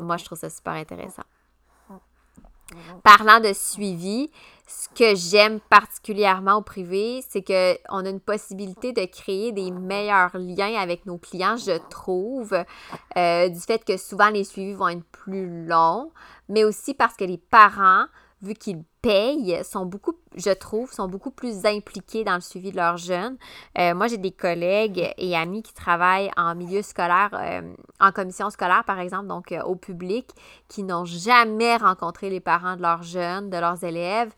moi, 0.00 0.16
je 0.16 0.24
trouve 0.24 0.38
ça 0.38 0.50
super 0.50 0.72
intéressant. 0.72 1.22
Parlant 3.02 3.40
de 3.40 3.52
suivi, 3.52 4.30
ce 4.66 4.88
que 4.90 5.14
j'aime 5.14 5.60
particulièrement 5.60 6.56
au 6.56 6.62
privé, 6.62 7.24
c'est 7.28 7.42
qu'on 7.42 8.04
a 8.04 8.10
une 8.10 8.20
possibilité 8.20 8.92
de 8.92 9.06
créer 9.06 9.52
des 9.52 9.70
meilleurs 9.70 10.36
liens 10.36 10.74
avec 10.78 11.06
nos 11.06 11.16
clients, 11.16 11.56
je 11.56 11.78
trouve, 11.88 12.52
euh, 13.16 13.48
du 13.48 13.60
fait 13.60 13.84
que 13.84 13.96
souvent 13.96 14.28
les 14.28 14.44
suivis 14.44 14.74
vont 14.74 14.88
être 14.88 15.04
plus 15.10 15.66
longs, 15.66 16.12
mais 16.50 16.64
aussi 16.64 16.92
parce 16.92 17.16
que 17.16 17.24
les 17.24 17.38
parents, 17.38 18.04
vu 18.42 18.52
qu'ils 18.54 18.82
payent, 19.02 19.62
sont 19.64 19.86
beaucoup, 19.86 20.14
je 20.34 20.50
trouve, 20.50 20.92
sont 20.92 21.08
beaucoup 21.08 21.30
plus 21.30 21.64
impliqués 21.64 22.24
dans 22.24 22.34
le 22.34 22.40
suivi 22.40 22.70
de 22.70 22.76
leurs 22.76 22.96
jeunes. 22.96 23.36
Euh, 23.78 23.94
moi, 23.94 24.08
j'ai 24.08 24.16
des 24.16 24.32
collègues 24.32 25.12
et 25.16 25.36
amis 25.36 25.62
qui 25.62 25.72
travaillent 25.72 26.30
en 26.36 26.54
milieu 26.54 26.82
scolaire, 26.82 27.30
euh, 27.32 27.62
en 28.00 28.12
commission 28.12 28.50
scolaire, 28.50 28.84
par 28.84 28.98
exemple, 29.00 29.26
donc 29.26 29.54
au 29.64 29.76
public, 29.76 30.28
qui 30.68 30.82
n'ont 30.82 31.04
jamais 31.04 31.76
rencontré 31.76 32.30
les 32.30 32.40
parents 32.40 32.76
de 32.76 32.82
leurs 32.82 33.02
jeunes, 33.02 33.50
de 33.50 33.56
leurs 33.56 33.84
élèves. 33.84 34.32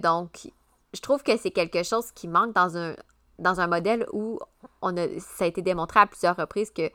donc, 0.00 0.50
je 0.92 1.00
trouve 1.00 1.22
que 1.22 1.36
c'est 1.36 1.50
quelque 1.52 1.82
chose 1.82 2.10
qui 2.12 2.26
manque 2.26 2.52
dans 2.52 2.76
un, 2.76 2.94
dans 3.38 3.60
un 3.60 3.66
modèle 3.66 4.06
où 4.12 4.38
on 4.82 4.96
a, 4.96 5.06
ça 5.18 5.44
a 5.44 5.46
été 5.46 5.62
démontré 5.62 6.00
à 6.00 6.06
plusieurs 6.06 6.36
reprises 6.36 6.70
que 6.70 6.90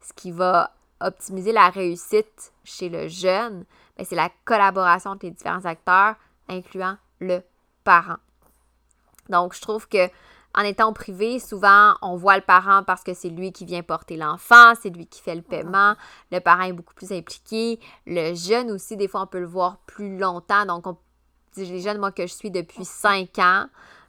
ce 0.00 0.12
qui 0.14 0.30
va 0.32 0.72
optimiser 1.00 1.52
la 1.52 1.70
réussite 1.70 2.52
chez 2.64 2.88
le 2.88 3.08
jeune, 3.08 3.64
c'est 4.04 4.16
la 4.16 4.30
collaboration 4.44 5.10
entre 5.10 5.26
les 5.26 5.32
différents 5.32 5.64
acteurs, 5.64 6.16
incluant 6.48 6.96
le 7.20 7.42
parent. 7.84 8.16
Donc, 9.28 9.54
je 9.54 9.60
trouve 9.60 9.88
que 9.88 10.08
en 10.52 10.62
étant 10.62 10.92
privé, 10.92 11.38
souvent, 11.38 11.94
on 12.02 12.16
voit 12.16 12.36
le 12.36 12.42
parent 12.42 12.82
parce 12.82 13.04
que 13.04 13.14
c'est 13.14 13.28
lui 13.28 13.52
qui 13.52 13.64
vient 13.64 13.82
porter 13.82 14.16
l'enfant, 14.16 14.72
c'est 14.80 14.90
lui 14.90 15.06
qui 15.06 15.22
fait 15.22 15.36
le 15.36 15.42
paiement. 15.42 15.94
Le 16.32 16.40
parent 16.40 16.62
est 16.62 16.72
beaucoup 16.72 16.94
plus 16.94 17.12
impliqué. 17.12 17.78
Le 18.06 18.34
jeune 18.34 18.72
aussi, 18.72 18.96
des 18.96 19.06
fois, 19.06 19.22
on 19.22 19.26
peut 19.26 19.38
le 19.38 19.46
voir 19.46 19.78
plus 19.86 20.18
longtemps. 20.18 20.66
Donc, 20.66 20.88
on, 20.88 20.96
les 21.56 21.80
jeunes, 21.80 21.98
moi, 21.98 22.10
que 22.10 22.26
je 22.26 22.34
suis 22.34 22.50
depuis 22.50 22.84
cinq 22.84 23.38
ans, 23.38 23.66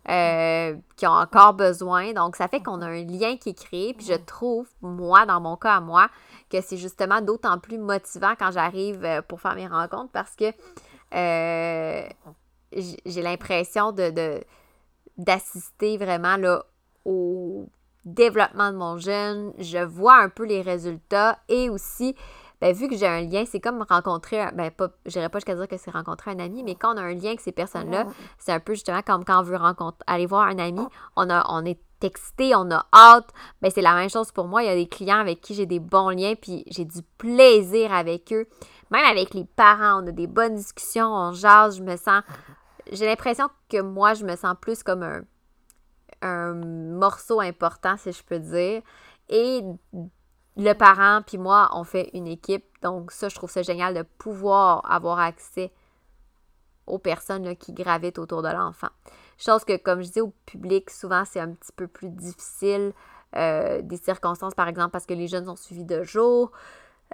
euh, 0.10 0.76
qui 0.96 1.06
ont 1.06 1.12
encore 1.12 1.54
besoin. 1.54 2.14
Donc, 2.14 2.36
ça 2.36 2.48
fait 2.48 2.62
qu'on 2.62 2.82
a 2.82 2.88
un 2.88 3.06
lien 3.06 3.38
qui 3.38 3.50
est 3.50 3.60
créé. 3.66 3.94
Puis, 3.94 4.06
je 4.08 4.16
trouve, 4.16 4.68
moi, 4.82 5.26
dans 5.26 5.40
mon 5.40 5.56
cas 5.56 5.76
à 5.76 5.80
moi, 5.82 6.10
que 6.50 6.62
c'est 6.62 6.78
justement 6.78 7.22
d'autant 7.22 7.60
plus 7.60 7.78
motivant 7.78 8.34
quand 8.38 8.52
j'arrive 8.52 9.04
euh, 9.06 9.22
pour 9.22 9.42
faire 9.42 9.56
mes 9.56 9.68
rencontres 9.68 10.12
parce 10.12 10.36
que 10.36 10.52
euh, 11.14 12.08
j'ai 12.74 13.22
l'impression 13.22 13.92
de, 13.92 14.42
d'assister 15.18 15.98
vraiment 15.98 16.38
là, 16.38 16.64
au 17.06 17.68
développement 18.06 18.72
de 18.72 18.78
mon 18.78 18.98
jeune. 18.98 19.54
Je 19.58 19.80
vois 19.80 20.18
un 20.18 20.30
peu 20.30 20.46
les 20.46 20.62
résultats 20.62 21.40
et 21.48 21.70
aussi 21.70 22.16
ben, 22.62 22.76
vu 22.76 22.88
que 22.88 22.96
j'ai 22.96 23.08
un 23.08 23.22
lien, 23.22 23.44
c'est 23.46 23.60
comme 23.60 23.84
rencontrer, 23.90 24.46
ben, 24.54 24.70
pas, 24.70 24.90
je 25.06 25.12
dirais 25.12 25.30
pas 25.30 25.40
jusqu'à 25.40 25.56
dire 25.56 25.68
que 25.68 25.78
c'est 25.78 25.90
rencontrer 25.90 26.32
un 26.32 26.40
ami, 26.40 26.64
mais 26.64 26.76
quand 26.76 26.94
on 26.94 26.98
a 26.98 27.02
un 27.02 27.16
lien 27.16 27.30
avec 27.30 27.42
ces 27.42 27.52
personnes-là, 27.52 28.06
c'est 28.38 28.52
un 28.52 28.60
peu 28.60 28.74
justement 28.74 29.02
comme 29.02 29.26
quand 29.26 29.40
on 29.40 29.44
veut 29.44 29.58
rencontrer, 29.58 30.04
aller 30.06 30.28
voir 30.28 30.44
un 30.44 30.60
ami, 30.60 30.82
on, 31.16 31.30
a, 31.32 31.44
on 31.50 31.66
est 31.66 31.80
texté, 32.00 32.54
on 32.56 32.70
a 32.70 32.86
hâte. 32.94 33.30
Ben, 33.62 33.72
c'est 33.74 33.82
la 33.82 33.96
même 33.96 34.10
chose 34.10 34.32
pour 34.32 34.48
moi. 34.48 34.62
Il 34.62 34.68
y 34.68 34.70
a 34.70 34.76
des 34.76 34.88
clients 34.88 35.20
avec 35.20 35.42
qui 35.42 35.56
j'ai 35.56 35.66
des 35.66 35.80
bons 35.80 36.10
liens, 36.10 36.36
puis 36.40 36.64
j'ai 36.68 36.86
du 36.86 37.02
plaisir 37.18 37.92
avec 37.92 38.32
eux. 38.32 38.48
Même 38.92 39.06
avec 39.06 39.34
les 39.34 39.46
parents, 39.46 40.04
on 40.04 40.08
a 40.08 40.12
des 40.12 40.28
bonnes 40.28 40.56
discussions, 40.56 41.08
on 41.08 41.32
jase, 41.32 41.78
je 41.78 41.84
me 41.84 41.96
sens. 41.96 42.22
J'ai 42.92 43.08
l'impression 43.08 43.48
que 43.70 43.82
moi, 43.82 44.14
je 44.14 44.26
me 44.26 44.36
sens 44.36 44.56
plus 44.60 44.84
comme 44.84 45.02
un, 45.02 45.22
un 46.22 46.54
morceau 46.54 47.40
important, 47.40 47.96
si 47.98 48.12
je 48.12 48.24
peux 48.24 48.40
dire. 48.40 48.82
Et 49.30 49.64
le 50.58 50.74
parent 50.74 51.22
puis 51.26 51.38
moi, 51.38 51.70
on 51.74 51.84
fait 51.84 52.10
une 52.14 52.28
équipe. 52.28 52.66
Donc 52.82 53.12
ça, 53.12 53.30
je 53.30 53.36
trouve 53.36 53.50
ça 53.50 53.62
génial 53.62 53.94
de 53.94 54.04
pouvoir 54.18 54.82
avoir 54.90 55.20
accès 55.20 55.72
aux 56.88 57.00
personnes 57.00 57.56
qui 57.56 57.74
gravitent 57.74 58.20
autour 58.20 58.42
de 58.42 58.50
l'enfant. 58.50 58.90
Chose 59.38 59.64
que, 59.64 59.78
comme 59.78 60.02
je 60.02 60.12
dis 60.12 60.22
au 60.22 60.34
public, 60.46 60.90
souvent 60.90 61.24
c'est 61.26 61.40
un 61.40 61.52
petit 61.52 61.72
peu 61.76 61.88
plus 61.88 62.10
difficile. 62.10 62.94
Euh, 63.38 63.82
des 63.82 63.98
circonstances, 63.98 64.54
par 64.54 64.68
exemple, 64.68 64.92
parce 64.92 65.06
que 65.06 65.14
les 65.14 65.28
jeunes 65.28 65.46
sont 65.46 65.56
suivis 65.56 65.86
de 65.86 66.04
jour, 66.04 66.52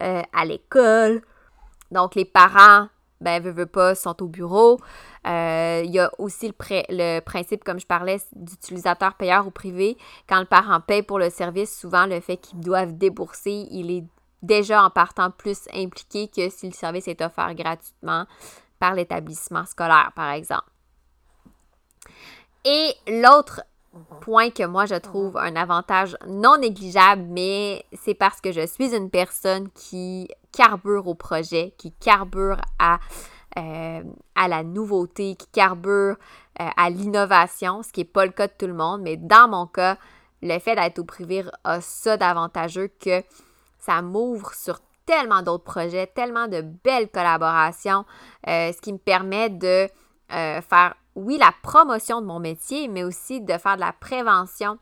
euh, 0.01 0.21
à 0.33 0.45
l'école. 0.45 1.21
Donc 1.91 2.15
les 2.15 2.25
parents 2.25 2.87
ben, 3.21 3.41
veut, 3.41 3.51
veut 3.51 3.67
pas, 3.67 3.95
sont 3.95 4.21
au 4.23 4.27
bureau. 4.27 4.79
Euh, 5.27 5.81
il 5.83 5.91
y 5.91 5.99
a 5.99 6.09
aussi 6.17 6.47
le, 6.47 6.53
le, 6.89 7.19
principe, 7.19 7.63
comme 7.63 7.79
je 7.79 7.85
parlais, 7.85 8.17
d'utilisateur 8.33 9.15
payeur 9.15 9.45
ou 9.47 9.51
privé. 9.51 9.97
Quand 10.27 10.39
le 10.39 10.45
parent 10.45 10.79
paye 10.79 11.03
pour 11.03 11.19
le 11.19 11.29
service, 11.29 11.77
souvent 11.77 12.05
le 12.05 12.19
fait 12.21 12.37
qu'ils 12.37 12.59
doivent 12.59 12.97
débourser, 12.97 13.67
il 13.71 13.91
est 13.91 14.03
déjà 14.41 14.83
en 14.83 14.89
partant 14.89 15.31
plus 15.31 15.67
impliqué 15.73 16.27
que 16.27 16.49
si 16.49 16.67
le 16.67 16.73
service 16.73 17.07
est 17.07 17.21
offert 17.21 17.53
gratuitement 17.55 18.25
par 18.79 18.93
l'établissement 18.93 19.65
scolaire, 19.65 20.11
par 20.15 20.31
exemple. 20.31 20.69
Et 22.63 22.93
l'autre 23.07 23.61
point 24.21 24.51
que 24.51 24.63
moi 24.63 24.85
je 24.85 24.95
trouve 24.95 25.37
un 25.37 25.55
avantage 25.55 26.15
non 26.27 26.57
négligeable, 26.57 27.23
mais 27.29 27.83
c'est 27.93 28.13
parce 28.13 28.41
que 28.41 28.51
je 28.51 28.65
suis 28.65 28.95
une 28.95 29.09
personne 29.09 29.69
qui 29.71 30.27
carbure 30.51 31.07
au 31.07 31.15
projet, 31.15 31.73
qui 31.77 31.91
carbure 31.93 32.61
à, 32.79 32.99
euh, 33.57 34.03
à 34.35 34.47
la 34.47 34.63
nouveauté, 34.63 35.35
qui 35.35 35.47
carbure 35.47 36.15
euh, 36.59 36.69
à 36.75 36.89
l'innovation, 36.89 37.83
ce 37.83 37.91
qui 37.91 38.01
n'est 38.01 38.05
pas 38.05 38.25
le 38.25 38.31
cas 38.31 38.47
de 38.47 38.53
tout 38.57 38.67
le 38.67 38.73
monde, 38.73 39.01
mais 39.01 39.17
dans 39.17 39.47
mon 39.47 39.67
cas, 39.67 39.97
le 40.41 40.59
fait 40.59 40.75
d'être 40.75 40.99
au 40.99 41.03
privé 41.03 41.43
a 41.63 41.81
ça 41.81 42.17
d'avantageux 42.17 42.89
que 42.99 43.23
ça 43.79 44.01
m'ouvre 44.01 44.53
sur 44.53 44.79
tellement 45.05 45.41
d'autres 45.41 45.63
projets, 45.63 46.07
tellement 46.07 46.47
de 46.47 46.61
belles 46.61 47.09
collaborations, 47.09 48.05
euh, 48.47 48.71
ce 48.71 48.81
qui 48.81 48.93
me 48.93 48.97
permet 48.99 49.49
de 49.49 49.87
faire 50.29 50.93
oui, 51.15 51.37
la 51.39 51.51
promotion 51.63 52.21
de 52.21 52.27
mon 52.27 52.39
métier, 52.39 52.87
mais 52.87 53.03
aussi 53.03 53.41
de 53.41 53.57
faire 53.57 53.75
de 53.75 53.81
la 53.81 53.93
prévention 53.93 54.77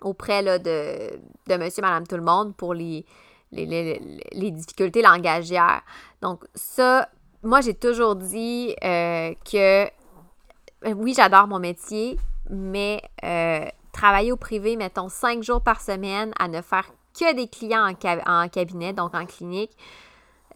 auprès 0.00 0.42
là, 0.42 0.58
de, 0.58 1.18
de 1.48 1.56
monsieur, 1.56 1.82
madame, 1.82 2.06
tout 2.06 2.16
le 2.16 2.22
monde 2.22 2.54
pour 2.54 2.72
les, 2.74 3.04
les, 3.52 4.50
difficultés 4.50 5.02
langagières. 5.02 5.82
Donc, 6.22 6.44
ça, 6.54 7.08
moi, 7.42 7.60
j'ai 7.60 7.74
toujours 7.74 8.16
dit 8.16 8.74
euh, 8.84 9.34
que 9.50 9.84
euh, 9.86 10.92
oui, 10.94 11.14
j'adore 11.16 11.46
mon 11.46 11.58
métier, 11.58 12.18
mais 12.50 13.02
euh, 13.24 13.66
travailler 13.92 14.32
au 14.32 14.36
privé, 14.36 14.76
mettons, 14.76 15.08
cinq 15.08 15.42
jours 15.42 15.62
par 15.62 15.80
semaine 15.80 16.32
à 16.38 16.48
ne 16.48 16.60
faire 16.60 16.86
que 17.18 17.34
des 17.34 17.48
clients 17.48 17.92
en, 18.26 18.48
cabinet, 18.48 18.92
donc 18.92 19.14
en 19.14 19.26
clinique, 19.26 19.76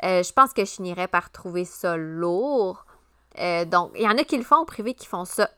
je 0.03 0.33
pense 0.33 0.53
que 0.53 0.65
je 0.65 0.71
finirais 0.71 1.09
par 1.09 1.31
trouver 1.31 1.65
ça 1.65 1.97
lourd. 1.97 2.85
Donc, 3.67 3.91
il 3.97 4.03
y 4.03 4.09
en 4.09 4.17
a 4.17 4.25
qui 4.25 4.37
le 4.37 4.45
font 4.45 4.59
au 4.59 4.65
privé 4.65 4.95
qui 4.95 5.07
font 5.07 5.25
ça. 5.25 5.51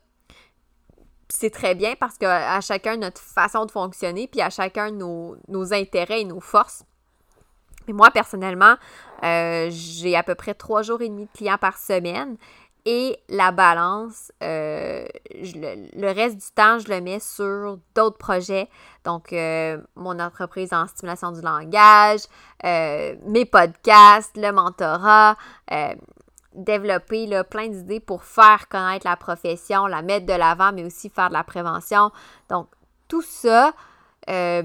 C'est 1.29 1.51
très 1.51 1.75
bien 1.75 1.93
parce 1.99 2.17
qu'à 2.17 2.59
chacun 2.61 2.97
notre 2.97 3.21
façon 3.21 3.65
de 3.65 3.71
fonctionner, 3.71 4.27
puis 4.27 4.41
à 4.41 4.49
chacun 4.49 4.91
nos, 4.91 5.35
nos 5.49 5.73
intérêts 5.73 6.21
et 6.21 6.25
nos 6.25 6.39
forces. 6.39 6.83
Mais 7.87 7.93
moi, 7.93 8.11
personnellement, 8.11 8.75
euh, 9.23 9.67
j'ai 9.71 10.15
à 10.15 10.23
peu 10.23 10.35
près 10.35 10.53
trois 10.53 10.81
jours 10.81 11.01
et 11.01 11.09
demi 11.09 11.25
de 11.25 11.31
clients 11.31 11.57
par 11.57 11.77
semaine. 11.77 12.37
Et 12.85 13.17
la 13.27 13.51
balance, 13.51 14.31
euh, 14.41 15.05
le, 15.33 16.13
reste 16.13 16.37
du 16.37 16.51
temps, 16.55 16.79
je 16.79 16.87
le 16.87 17.01
mets 17.01 17.19
sur 17.19 17.79
d'autres 17.95 18.17
projets. 18.17 18.69
Donc, 19.03 19.33
mon 19.95 20.19
entreprise 20.19 20.71
en 20.71 20.87
stimulation 20.87 21.33
du 21.33 21.41
langage, 21.41 22.21
mes 22.63 23.45
podcasts, 23.45 24.37
le 24.37 24.53
mentorat 24.53 25.35
développer 26.57 27.29
plein 27.49 27.67
d'idées 27.67 27.99
pour 27.99 28.23
faire 28.23 28.67
connaître 28.67 29.07
la 29.07 29.15
profession, 29.15 29.85
la 29.85 30.01
mettre 30.01 30.25
de 30.25 30.33
l'avant, 30.33 30.73
mais 30.73 30.83
aussi 30.83 31.09
faire 31.09 31.29
de 31.29 31.33
la 31.33 31.43
prévention. 31.43 32.11
Donc, 32.49 32.67
tout 33.07 33.21
ça, 33.21 33.73
euh, 34.29 34.63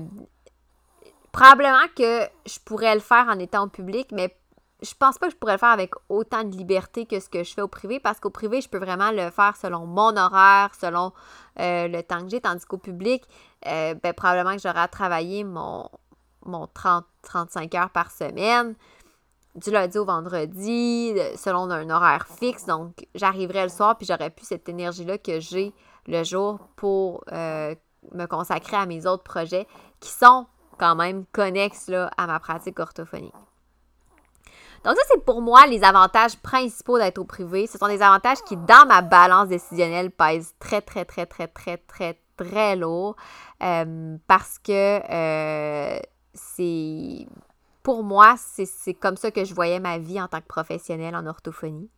probablement 1.33 1.87
que 1.97 2.23
je 2.47 2.59
pourrais 2.65 2.95
le 2.95 3.01
faire 3.01 3.27
en 3.29 3.39
étant 3.39 3.65
au 3.65 3.69
public, 3.69 4.09
mais 4.13 4.37
je 4.83 4.95
pense 4.99 5.17
pas 5.17 5.27
que 5.27 5.33
je 5.33 5.37
pourrais 5.37 5.55
le 5.55 5.59
faire 5.59 5.71
avec 5.71 5.93
autant 6.09 6.45
de 6.45 6.55
liberté 6.57 7.07
que 7.07 7.21
ce 7.21 7.29
que 7.29 7.45
je 7.45 7.55
fais 7.55 7.63
au 7.63 7.69
privé, 7.69 8.01
parce 8.01 8.21
qu'au 8.21 8.31
privé, 8.31 8.61
je 8.61 8.69
peux 8.69 8.79
vraiment 8.79 9.13
le 9.13 9.31
faire 9.31 9.57
selon 9.57 9.87
mon 9.87 10.17
horaire, 10.17 10.75
selon 10.79 11.13
euh, 11.61 11.89
le 11.89 12.03
temps 12.03 12.23
que 12.23 12.29
j'ai, 12.29 12.41
tandis 12.41 12.65
qu'au 12.65 12.79
public, 12.79 13.23
euh, 13.67 13.95
ben, 13.95 14.13
probablement 14.13 14.57
que 14.57 14.63
j'aurai 14.63 14.81
à 14.81 14.89
travailler 14.89 15.45
mon, 15.45 15.89
mon 16.45 16.67
30-35 16.67 17.77
heures 17.77 17.91
par 17.91 18.11
semaine 18.11 18.75
du 19.55 19.71
lundi 19.71 19.99
au 19.99 20.05
vendredi, 20.05 21.15
selon 21.37 21.71
un 21.71 21.91
horaire 21.91 22.27
fixe. 22.27 22.65
Donc, 22.65 23.07
j'arriverai 23.15 23.65
le 23.65 23.69
soir, 23.69 23.97
puis 23.97 24.07
j'aurais 24.07 24.31
plus 24.31 24.47
cette 24.47 24.69
énergie-là 24.69 25.19
que 25.19 25.41
j'ai 25.41 25.73
le 26.07 26.25
jour 26.25 26.59
pour 26.75 27.23
euh, 27.33 27.75
me 28.13 28.27
consacrer 28.27 28.77
à 28.77 28.87
mes 28.87 29.07
autres 29.07 29.23
projets 29.23 29.67
qui 30.01 30.11
sont 30.11 30.47
quand 30.79 30.95
même 30.95 31.25
connexes 31.33 31.89
là, 31.89 32.11
à 32.17 32.27
ma 32.27 32.39
pratique 32.41 32.79
orthophonique. 32.79 33.35
Donc, 34.85 34.97
ça, 34.97 35.03
c'est 35.13 35.25
pour 35.25 35.41
moi 35.41 35.67
les 35.67 35.85
avantages 35.85 36.37
principaux 36.37 36.99
d'être 36.99 37.19
au 37.19 37.25
privé. 37.25 37.67
Ce 37.69 37.79
sont 37.79 37.87
des 37.87 38.03
avantages 38.03 38.43
qui, 38.43 38.57
dans 38.57 38.87
ma 38.87 39.01
balance 39.01 39.49
décisionnelle, 39.49 40.11
pèsent 40.11 40.55
très, 40.59 40.81
très, 40.81 41.05
très, 41.05 41.27
très, 41.27 41.47
très, 41.47 41.77
très, 41.77 42.19
très 42.37 42.77
lourd 42.77 43.15
euh, 43.63 44.17
parce 44.27 44.59
que 44.59 45.01
euh, 45.09 46.01
c'est 46.35 47.27
pour 47.83 48.03
moi, 48.03 48.35
c'est 48.37 48.95
comme 48.95 49.17
ça 49.17 49.31
que 49.31 49.45
je 49.45 49.55
voyais 49.55 49.81
ma 49.81 49.99
vie 49.99 50.21
en 50.21 50.29
tant 50.29 50.41
que 50.41 50.47
professionnelle 50.47 51.17
en 51.17 51.27
orthophonie. 51.27 51.91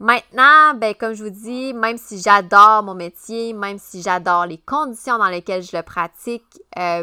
Maintenant, 0.00 0.74
ben, 0.74 0.94
comme 0.94 1.14
je 1.14 1.24
vous 1.24 1.30
dis, 1.30 1.74
même 1.74 1.98
si 1.98 2.20
j'adore 2.20 2.84
mon 2.84 2.94
métier, 2.94 3.52
même 3.52 3.78
si 3.78 4.00
j'adore 4.00 4.46
les 4.46 4.58
conditions 4.58 5.18
dans 5.18 5.28
lesquelles 5.28 5.64
je 5.64 5.76
le 5.76 5.82
pratique, 5.82 6.44
euh, 6.78 7.02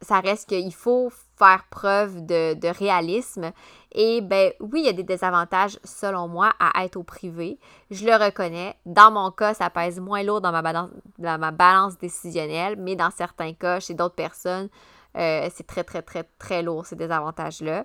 ça 0.00 0.18
reste 0.18 0.48
qu'il 0.48 0.74
faut 0.74 1.12
faire 1.38 1.64
preuve 1.70 2.26
de, 2.26 2.78
réalisme. 2.78 3.52
Et 3.92 4.20
ben 4.20 4.52
oui, 4.58 4.80
il 4.80 4.86
y 4.86 4.88
a 4.88 4.92
des 4.92 5.04
désavantages, 5.04 5.78
selon 5.84 6.26
moi, 6.26 6.52
à 6.58 6.84
être 6.84 6.96
au 6.96 7.04
privé. 7.04 7.60
Je 7.92 8.04
le 8.04 8.14
reconnais. 8.14 8.74
Dans 8.84 9.12
mon 9.12 9.30
cas, 9.30 9.54
ça 9.54 9.70
pèse 9.70 10.00
moins 10.00 10.24
lourd 10.24 10.40
dans 10.40 10.50
ma 10.50 10.62
balance, 10.62 10.90
dans 11.18 11.38
ma 11.38 11.52
balance 11.52 11.96
décisionnelle, 11.98 12.74
mais 12.76 12.96
dans 12.96 13.10
certains 13.12 13.52
cas, 13.52 13.78
chez 13.78 13.94
d'autres 13.94 14.16
personnes, 14.16 14.68
euh, 15.16 15.48
c'est 15.54 15.66
très, 15.66 15.84
très, 15.84 16.02
très, 16.02 16.24
très 16.38 16.62
lourd, 16.62 16.84
ces 16.84 16.96
désavantages-là. 16.96 17.84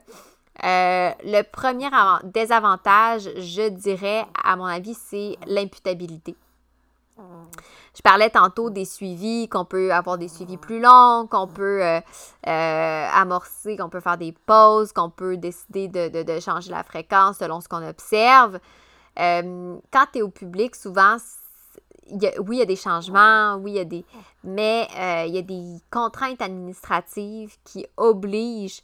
Euh, 0.66 1.12
le 1.24 1.42
premier 1.44 1.90
désavantage, 2.24 3.30
je 3.38 3.70
dirais, 3.70 4.26
à 4.44 4.56
mon 4.56 4.66
avis, 4.66 4.94
c'est 4.94 5.38
l'imputabilité. 5.46 6.36
Je 7.96 8.02
parlais 8.02 8.30
tantôt 8.30 8.70
des 8.70 8.86
suivis, 8.86 9.50
qu'on 9.50 9.66
peut 9.66 9.92
avoir 9.92 10.18
des 10.18 10.30
suivis 10.30 10.56
plus 10.56 10.80
longs, 10.80 11.28
qu'on 11.30 11.48
peut 11.48 11.84
euh, 11.84 12.00
euh, 12.48 13.08
amorcer, 13.14 13.76
qu'on 13.76 13.90
peut 13.90 14.00
faire 14.00 14.18
des 14.18 14.32
pauses, 14.46 14.94
qu'on 14.94 15.10
peut 15.10 15.36
décider 15.36 15.90
de, 15.90 16.40
changer 16.40 16.72
la 16.72 16.84
fréquence 16.84 17.40
selon 17.40 17.60
ce 17.60 17.68
qu'on 17.68 17.86
observe. 17.86 18.60
quand 19.18 20.06
tu 20.14 20.20
es 20.20 20.22
au 20.22 20.30
public, 20.30 20.76
souvent, 20.76 21.18
oui, 22.10 22.30
il 22.52 22.60
y 22.60 22.62
a 22.62 22.66
des 22.66 22.78
changements, 22.78 23.56
oui, 23.56 23.72
il 23.72 23.78
y 23.78 23.80
a 23.80 23.86
des. 23.86 24.06
Mais 24.46 24.88
il 25.28 25.36
y 25.36 25.38
a 25.38 25.42
des 25.42 25.82
contraintes 25.92 26.42
administratives 26.42 27.58
qui 27.66 27.86
obligent 27.98 28.82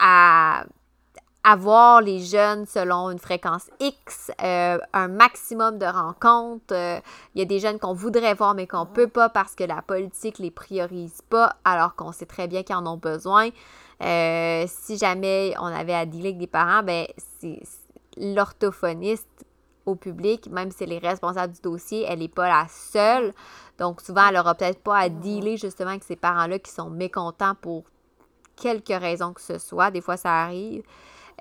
à 0.00 0.64
avoir 1.42 2.02
les 2.02 2.20
jeunes 2.20 2.66
selon 2.66 3.10
une 3.10 3.18
fréquence 3.18 3.70
X, 3.80 4.30
euh, 4.42 4.78
un 4.92 5.08
maximum 5.08 5.78
de 5.78 5.86
rencontres. 5.86 6.74
Euh, 6.74 7.00
il 7.34 7.38
y 7.38 7.42
a 7.42 7.46
des 7.46 7.60
jeunes 7.60 7.78
qu'on 7.78 7.94
voudrait 7.94 8.34
voir 8.34 8.54
mais 8.54 8.66
qu'on 8.66 8.84
ne 8.84 8.90
peut 8.90 9.08
pas 9.08 9.28
parce 9.28 9.54
que 9.54 9.64
la 9.64 9.80
politique 9.80 10.38
les 10.38 10.50
priorise 10.50 11.22
pas 11.30 11.56
alors 11.64 11.94
qu'on 11.94 12.12
sait 12.12 12.26
très 12.26 12.46
bien 12.46 12.62
qu'ils 12.62 12.76
en 12.76 12.86
ont 12.86 12.98
besoin. 12.98 13.48
Euh, 14.02 14.64
si 14.66 14.98
jamais 14.98 15.54
on 15.58 15.66
avait 15.66 15.94
à 15.94 16.04
dealer 16.06 16.28
avec 16.28 16.38
des 16.38 16.46
parents, 16.46 16.82
ben 16.82 17.06
c'est 17.40 17.60
l'orthophoniste 18.16 19.28
au 19.86 19.94
public, 19.94 20.48
même 20.50 20.70
si 20.70 20.84
elle 20.84 20.92
est 20.92 20.98
responsable 20.98 21.54
du 21.54 21.60
dossier, 21.60 22.04
elle 22.06 22.18
n'est 22.18 22.28
pas 22.28 22.48
la 22.48 22.66
seule. 22.68 23.32
Donc 23.78 24.02
souvent, 24.02 24.26
elle 24.28 24.34
n'aura 24.34 24.54
peut-être 24.54 24.82
pas 24.82 24.98
à 24.98 25.08
dealer 25.08 25.56
justement 25.56 25.90
avec 25.90 26.04
ces 26.04 26.16
parents-là 26.16 26.58
qui 26.58 26.70
sont 26.70 26.90
mécontents 26.90 27.54
pour 27.60 27.84
quelque 28.60 28.92
raison 28.92 29.32
que 29.32 29.40
ce 29.40 29.58
soit. 29.58 29.90
Des 29.90 30.00
fois, 30.00 30.16
ça 30.16 30.42
arrive. 30.42 30.82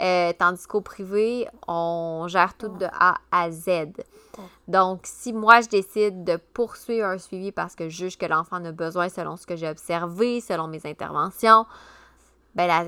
Euh, 0.02 0.32
tandis 0.38 0.66
qu'au 0.66 0.82
privé, 0.82 1.48
on 1.68 2.26
gère 2.28 2.54
tout 2.54 2.70
de 2.70 2.88
A 2.94 3.16
à 3.32 3.52
Z. 3.52 3.92
Donc, 4.70 5.02
si 5.04 5.34
moi, 5.34 5.60
je 5.60 5.68
décide 5.68 6.24
de 6.24 6.38
poursuivre 6.38 7.06
un 7.06 7.18
suivi 7.18 7.52
parce 7.52 7.76
que 7.76 7.90
je 7.90 7.98
juge 7.98 8.18
que 8.18 8.26
l'enfant 8.26 8.64
a 8.64 8.72
besoin 8.72 9.10
selon 9.10 9.36
ce 9.36 9.46
que 9.46 9.58
j'ai 9.58 9.68
observé, 9.68 10.40
selon 10.40 10.68
mes 10.68 10.86
interventions, 10.86 11.66
ben 12.56 12.68
la, 12.68 12.86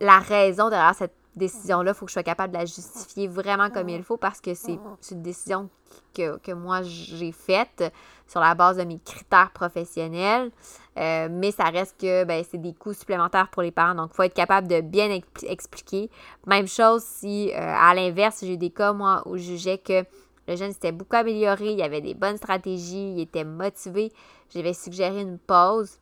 la 0.00 0.18
raison 0.18 0.68
derrière 0.68 0.94
cette 0.94 1.17
décision-là, 1.38 1.92
il 1.92 1.94
faut 1.94 2.04
que 2.04 2.10
je 2.10 2.14
sois 2.14 2.22
capable 2.22 2.52
de 2.52 2.58
la 2.58 2.66
justifier 2.66 3.28
vraiment 3.28 3.70
comme 3.70 3.88
il 3.88 4.02
faut 4.02 4.16
parce 4.16 4.40
que 4.40 4.54
c'est 4.54 4.78
une 5.10 5.22
décision 5.22 5.70
que, 6.14 6.36
que 6.38 6.52
moi 6.52 6.82
j'ai 6.82 7.32
faite 7.32 7.92
sur 8.26 8.40
la 8.40 8.54
base 8.54 8.76
de 8.76 8.84
mes 8.84 8.98
critères 8.98 9.50
professionnels. 9.52 10.50
Euh, 10.98 11.28
mais 11.30 11.52
ça 11.52 11.64
reste 11.64 12.00
que 12.00 12.24
ben, 12.24 12.44
c'est 12.48 12.58
des 12.58 12.74
coûts 12.74 12.92
supplémentaires 12.92 13.48
pour 13.48 13.62
les 13.62 13.70
parents. 13.70 13.94
Donc, 13.94 14.10
il 14.12 14.16
faut 14.16 14.22
être 14.24 14.34
capable 14.34 14.66
de 14.66 14.80
bien 14.80 15.20
expliquer. 15.44 16.10
Même 16.46 16.66
chose 16.66 17.02
si, 17.04 17.52
euh, 17.52 17.56
à 17.56 17.94
l'inverse, 17.94 18.40
j'ai 18.42 18.56
des 18.56 18.70
cas, 18.70 18.92
moi, 18.92 19.22
où 19.26 19.36
je 19.36 19.42
jugeais 19.42 19.78
que 19.78 20.04
le 20.48 20.56
jeune 20.56 20.72
s'était 20.72 20.92
beaucoup 20.92 21.14
amélioré, 21.14 21.72
il 21.72 21.82
avait 21.82 22.00
des 22.00 22.14
bonnes 22.14 22.38
stratégies, 22.38 23.12
il 23.12 23.20
était 23.20 23.44
motivé. 23.44 24.10
J'avais 24.52 24.72
suggéré 24.72 25.20
une 25.20 25.38
pause. 25.38 25.98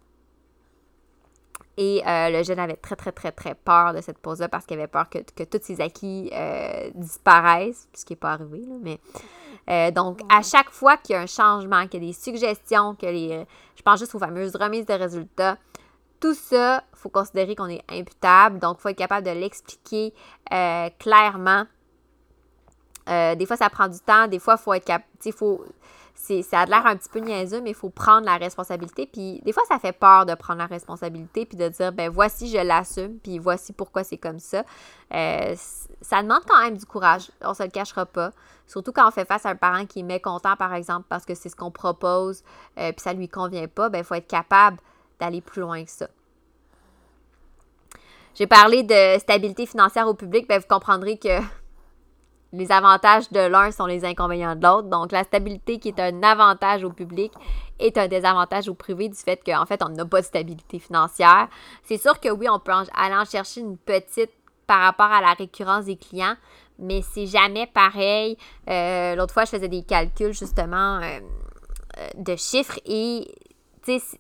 Et 1.78 2.02
euh, 2.06 2.30
le 2.30 2.42
jeune 2.42 2.58
avait 2.58 2.76
très, 2.76 2.96
très, 2.96 3.12
très, 3.12 3.32
très 3.32 3.54
peur 3.54 3.92
de 3.92 4.00
cette 4.00 4.18
pause-là 4.18 4.48
parce 4.48 4.64
qu'il 4.64 4.78
avait 4.78 4.88
peur 4.88 5.10
que, 5.10 5.18
que 5.18 5.44
tous 5.44 5.62
ses 5.62 5.80
acquis 5.80 6.30
disparaissent, 6.94 7.88
ce 7.94 8.04
qui 8.04 8.14
n'est 8.14 8.18
pas 8.18 8.32
arrivé, 8.32 8.60
là, 8.60 8.76
mais 8.80 8.98
euh, 9.68 9.90
donc, 9.90 10.20
à 10.28 10.42
chaque 10.42 10.70
fois 10.70 10.96
qu'il 10.96 11.14
y 11.14 11.16
a 11.16 11.22
un 11.22 11.26
changement, 11.26 11.86
qu'il 11.88 12.02
y 12.02 12.06
a 12.06 12.08
des 12.08 12.12
suggestions, 12.12 12.94
que 12.94 13.06
les, 13.06 13.46
je 13.74 13.82
pense 13.82 13.98
juste 13.98 14.14
aux 14.14 14.18
fameuses 14.18 14.54
remises 14.54 14.86
de 14.86 14.94
résultats, 14.94 15.58
tout 16.20 16.34
ça, 16.34 16.84
il 16.92 16.98
faut 16.98 17.08
considérer 17.08 17.56
qu'on 17.56 17.68
est 17.68 17.84
imputable. 17.90 18.58
Donc, 18.58 18.76
il 18.78 18.82
faut 18.82 18.88
être 18.88 18.96
capable 18.96 19.26
de 19.26 19.32
l'expliquer 19.32 20.14
euh, 20.52 20.88
clairement. 20.98 21.64
Euh, 23.08 23.34
des 23.34 23.46
fois, 23.46 23.56
ça 23.56 23.68
prend 23.68 23.88
du 23.88 23.98
temps. 24.00 24.26
Des 24.28 24.38
fois, 24.38 24.56
il 24.58 24.62
faut 24.62 24.72
être 24.72 24.84
capable. 24.84 25.08
Ça 26.16 26.60
a 26.60 26.66
l'air 26.66 26.86
un 26.86 26.96
petit 26.96 27.08
peu 27.08 27.18
niaiseux, 27.20 27.60
mais 27.60 27.70
il 27.70 27.76
faut 27.76 27.90
prendre 27.90 28.24
la 28.24 28.36
responsabilité. 28.36 29.06
Puis 29.06 29.40
des 29.44 29.52
fois, 29.52 29.62
ça 29.68 29.78
fait 29.78 29.92
peur 29.92 30.26
de 30.26 30.34
prendre 30.34 30.58
la 30.58 30.66
responsabilité 30.66 31.46
puis 31.46 31.56
de 31.56 31.68
dire, 31.68 31.92
ben 31.92 32.10
voici, 32.10 32.48
je 32.48 32.58
l'assume, 32.58 33.18
puis 33.18 33.38
voici 33.38 33.72
pourquoi 33.72 34.02
c'est 34.02 34.16
comme 34.16 34.38
ça. 34.38 34.64
Euh, 35.14 35.54
ça 36.00 36.22
demande 36.22 36.42
quand 36.48 36.60
même 36.60 36.76
du 36.76 36.86
courage, 36.86 37.30
on 37.42 37.54
se 37.54 37.62
le 37.62 37.70
cachera 37.70 38.06
pas. 38.06 38.32
Surtout 38.66 38.92
quand 38.92 39.06
on 39.06 39.10
fait 39.10 39.26
face 39.26 39.46
à 39.46 39.50
un 39.50 39.56
parent 39.56 39.86
qui 39.86 40.00
est 40.00 40.04
mécontent, 40.04 40.56
par 40.56 40.74
exemple, 40.74 41.06
parce 41.08 41.24
que 41.24 41.34
c'est 41.34 41.48
ce 41.48 41.56
qu'on 41.56 41.70
propose, 41.70 42.42
euh, 42.78 42.92
puis 42.92 43.00
ça 43.00 43.12
lui 43.12 43.28
convient 43.28 43.68
pas, 43.68 43.88
ben 43.88 43.98
il 43.98 44.04
faut 44.04 44.14
être 44.14 44.26
capable 44.26 44.78
d'aller 45.20 45.40
plus 45.40 45.60
loin 45.60 45.84
que 45.84 45.90
ça. 45.90 46.08
J'ai 48.34 48.46
parlé 48.46 48.82
de 48.82 49.18
stabilité 49.18 49.66
financière 49.66 50.08
au 50.08 50.14
public, 50.14 50.48
ben 50.48 50.58
vous 50.60 50.66
comprendrez 50.68 51.16
que 51.16 51.40
les 52.56 52.72
avantages 52.72 53.30
de 53.30 53.40
l'un 53.40 53.70
sont 53.70 53.86
les 53.86 54.04
inconvénients 54.04 54.56
de 54.56 54.62
l'autre. 54.62 54.88
Donc, 54.88 55.12
la 55.12 55.24
stabilité 55.24 55.78
qui 55.78 55.88
est 55.88 56.00
un 56.00 56.22
avantage 56.22 56.84
au 56.84 56.90
public 56.90 57.32
est 57.78 57.98
un 57.98 58.08
désavantage 58.08 58.68
au 58.68 58.74
privé 58.74 59.08
du 59.08 59.16
fait 59.16 59.40
qu'en 59.44 59.66
fait, 59.66 59.82
on 59.82 59.90
n'a 59.90 60.04
pas 60.04 60.20
de 60.20 60.26
stabilité 60.26 60.78
financière. 60.78 61.48
C'est 61.82 61.98
sûr 61.98 62.18
que 62.18 62.30
oui, 62.30 62.48
on 62.48 62.58
peut 62.58 62.72
aller 62.72 63.14
en 63.14 63.24
chercher 63.24 63.60
une 63.60 63.76
petite 63.76 64.30
par 64.66 64.80
rapport 64.80 65.06
à 65.12 65.20
la 65.20 65.32
récurrence 65.34 65.84
des 65.84 65.96
clients, 65.96 66.34
mais 66.78 67.02
c'est 67.02 67.26
jamais 67.26 67.66
pareil. 67.66 68.36
Euh, 68.68 69.14
l'autre 69.14 69.32
fois, 69.32 69.44
je 69.44 69.50
faisais 69.50 69.68
des 69.68 69.82
calculs 69.82 70.32
justement 70.32 70.96
euh, 70.96 71.20
euh, 71.98 72.08
de 72.16 72.36
chiffres 72.36 72.78
et 72.84 73.32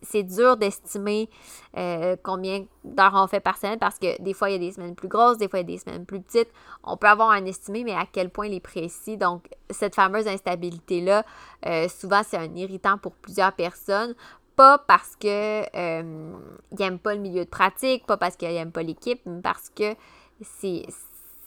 c'est 0.02 0.22
dur 0.22 0.56
d'estimer 0.56 1.28
euh, 1.76 2.16
combien 2.22 2.64
d'heures 2.84 3.12
on 3.14 3.26
fait 3.26 3.40
par 3.40 3.56
semaine 3.58 3.78
parce 3.78 3.98
que 3.98 4.20
des 4.22 4.32
fois, 4.32 4.50
il 4.50 4.52
y 4.52 4.56
a 4.56 4.58
des 4.58 4.72
semaines 4.72 4.94
plus 4.94 5.08
grosses, 5.08 5.38
des 5.38 5.48
fois, 5.48 5.60
il 5.60 5.62
y 5.62 5.72
a 5.72 5.76
des 5.76 5.78
semaines 5.78 6.06
plus 6.06 6.20
petites. 6.20 6.48
On 6.84 6.96
peut 6.96 7.08
avoir 7.08 7.30
un 7.30 7.44
estimé, 7.44 7.84
mais 7.84 7.94
à 7.94 8.06
quel 8.10 8.30
point 8.30 8.46
il 8.46 8.54
est 8.54 8.60
précis. 8.60 9.16
Donc, 9.16 9.48
cette 9.70 9.94
fameuse 9.94 10.26
instabilité-là, 10.26 11.24
euh, 11.66 11.88
souvent, 11.88 12.22
c'est 12.24 12.36
un 12.36 12.54
irritant 12.54 12.98
pour 12.98 13.12
plusieurs 13.12 13.52
personnes. 13.52 14.14
Pas 14.54 14.78
parce 14.78 15.16
que 15.16 15.62
euh, 15.76 16.32
n'aiment 16.78 16.98
pas 16.98 17.14
le 17.14 17.20
milieu 17.20 17.44
de 17.44 17.50
pratique, 17.50 18.06
pas 18.06 18.16
parce 18.16 18.36
qu'ils 18.36 18.48
n'aiment 18.48 18.72
pas 18.72 18.82
l'équipe, 18.82 19.20
mais 19.26 19.42
parce 19.42 19.68
que 19.68 19.94
c'est 20.40 20.86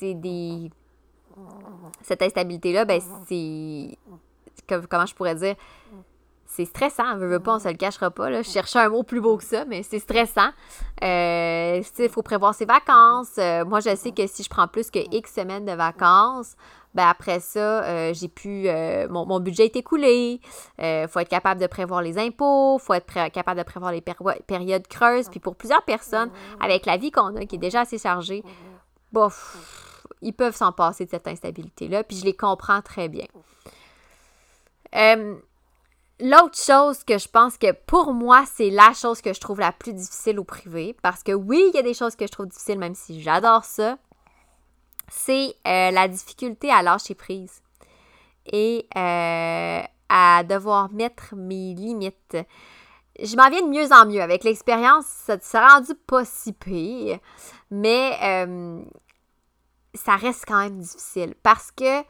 des. 0.01 0.69
Cette 2.03 2.21
instabilité-là, 2.21 2.85
ben, 2.85 3.01
c'est. 3.27 3.97
Comment 4.67 5.07
je 5.07 5.15
pourrais 5.15 5.35
dire? 5.35 5.55
C'est 6.49 6.65
stressant. 6.65 7.15
Veut, 7.17 7.27
veut 7.27 7.39
pas, 7.39 7.55
on 7.55 7.59
se 7.59 7.67
le 7.67 7.75
cachera 7.75 8.09
pas. 8.09 8.29
Là. 8.29 8.41
Je 8.41 8.49
cherchais 8.49 8.79
un 8.79 8.89
mot 8.89 9.03
plus 9.03 9.21
beau 9.21 9.37
que 9.37 9.43
ça, 9.43 9.65
mais 9.65 9.83
c'est 9.83 9.99
stressant. 9.99 10.49
Euh, 11.03 11.81
il 11.99 12.09
faut 12.09 12.23
prévoir 12.23 12.55
ses 12.55 12.65
vacances. 12.65 13.37
Euh, 13.37 13.63
moi, 13.65 13.79
je 13.79 13.95
sais 13.95 14.11
que 14.11 14.25
si 14.25 14.43
je 14.43 14.49
prends 14.49 14.67
plus 14.67 14.89
que 14.89 14.99
X 15.15 15.35
semaines 15.35 15.65
de 15.65 15.73
vacances, 15.73 16.55
ben 16.95 17.07
après 17.07 17.39
ça, 17.39 17.83
euh, 17.83 18.13
j'ai 18.15 18.27
pu. 18.27 18.67
mon, 19.09 19.39
budget 19.39 19.65
est 19.65 19.75
écoulé. 19.75 20.41
Il 20.79 21.07
faut 21.07 21.19
être 21.19 21.29
capable 21.29 21.61
de 21.61 21.67
prévoir 21.67 22.01
les 22.01 22.17
impôts. 22.17 22.79
Il 22.79 22.83
faut 22.83 22.95
être 22.95 23.31
capable 23.31 23.59
de 23.59 23.63
prévoir 23.63 23.91
les 23.91 24.01
périodes 24.01 24.87
creuses. 24.87 25.29
Puis 25.29 25.39
pour 25.39 25.55
plusieurs 25.55 25.83
personnes, 25.83 26.31
avec 26.59 26.87
la 26.87 26.97
vie 26.97 27.11
qu'on 27.11 27.35
a, 27.35 27.45
qui 27.45 27.57
est 27.57 27.59
déjà 27.59 27.81
assez 27.81 27.99
chargée, 27.99 28.43
bof, 29.11 30.03
ils 30.23 30.33
peuvent 30.33 30.55
s'en 30.55 30.71
passer 30.71 31.05
de 31.05 31.11
cette 31.11 31.27
instabilité-là. 31.27 32.03
Puis 32.03 32.17
je 32.17 32.25
les 32.25 32.35
comprends 32.35 32.81
très 32.81 33.07
bien. 33.07 33.27
L'autre 36.21 36.57
chose 36.57 37.03
que 37.05 37.17
je 37.17 37.29
pense 37.29 37.57
que 37.57 37.71
pour 37.71 38.13
moi, 38.13 38.43
c'est 38.53 38.69
la 38.69 38.93
chose 38.93 39.21
que 39.21 39.33
je 39.33 39.39
trouve 39.39 39.59
la 39.59 39.71
plus 39.71 39.93
difficile 39.93 40.39
au 40.39 40.43
privé, 40.43 40.95
parce 41.01 41.23
que 41.23 41.31
oui, 41.31 41.63
il 41.69 41.75
y 41.75 41.79
a 41.79 41.81
des 41.81 41.93
choses 41.93 42.15
que 42.15 42.27
je 42.27 42.31
trouve 42.31 42.47
difficiles, 42.47 42.77
même 42.77 42.95
si 42.95 43.21
j'adore 43.21 43.63
ça, 43.63 43.97
c'est 45.07 45.55
euh, 45.65 45.91
la 45.91 46.07
difficulté 46.09 46.69
à 46.71 46.81
lâcher 46.81 47.15
prise 47.15 47.61
et 48.51 48.85
euh, 48.97 49.81
à 50.09 50.43
devoir 50.43 50.91
mettre 50.91 51.35
mes 51.35 51.73
limites. 51.73 52.37
Je 53.21 53.35
m'en 53.35 53.49
viens 53.49 53.61
de 53.61 53.69
mieux 53.69 53.91
en 53.91 54.05
mieux. 54.05 54.21
Avec 54.21 54.43
l'expérience, 54.43 55.05
ça 55.05 55.39
s'est 55.39 55.59
rendu 55.59 55.93
pas 56.07 56.25
si 56.25 56.51
pire, 56.51 57.19
mais 57.71 58.17
euh, 58.21 58.81
ça 59.93 60.15
reste 60.15 60.45
quand 60.47 60.59
même 60.59 60.79
difficile 60.79 61.33
parce 61.43 61.71
que 61.71 62.03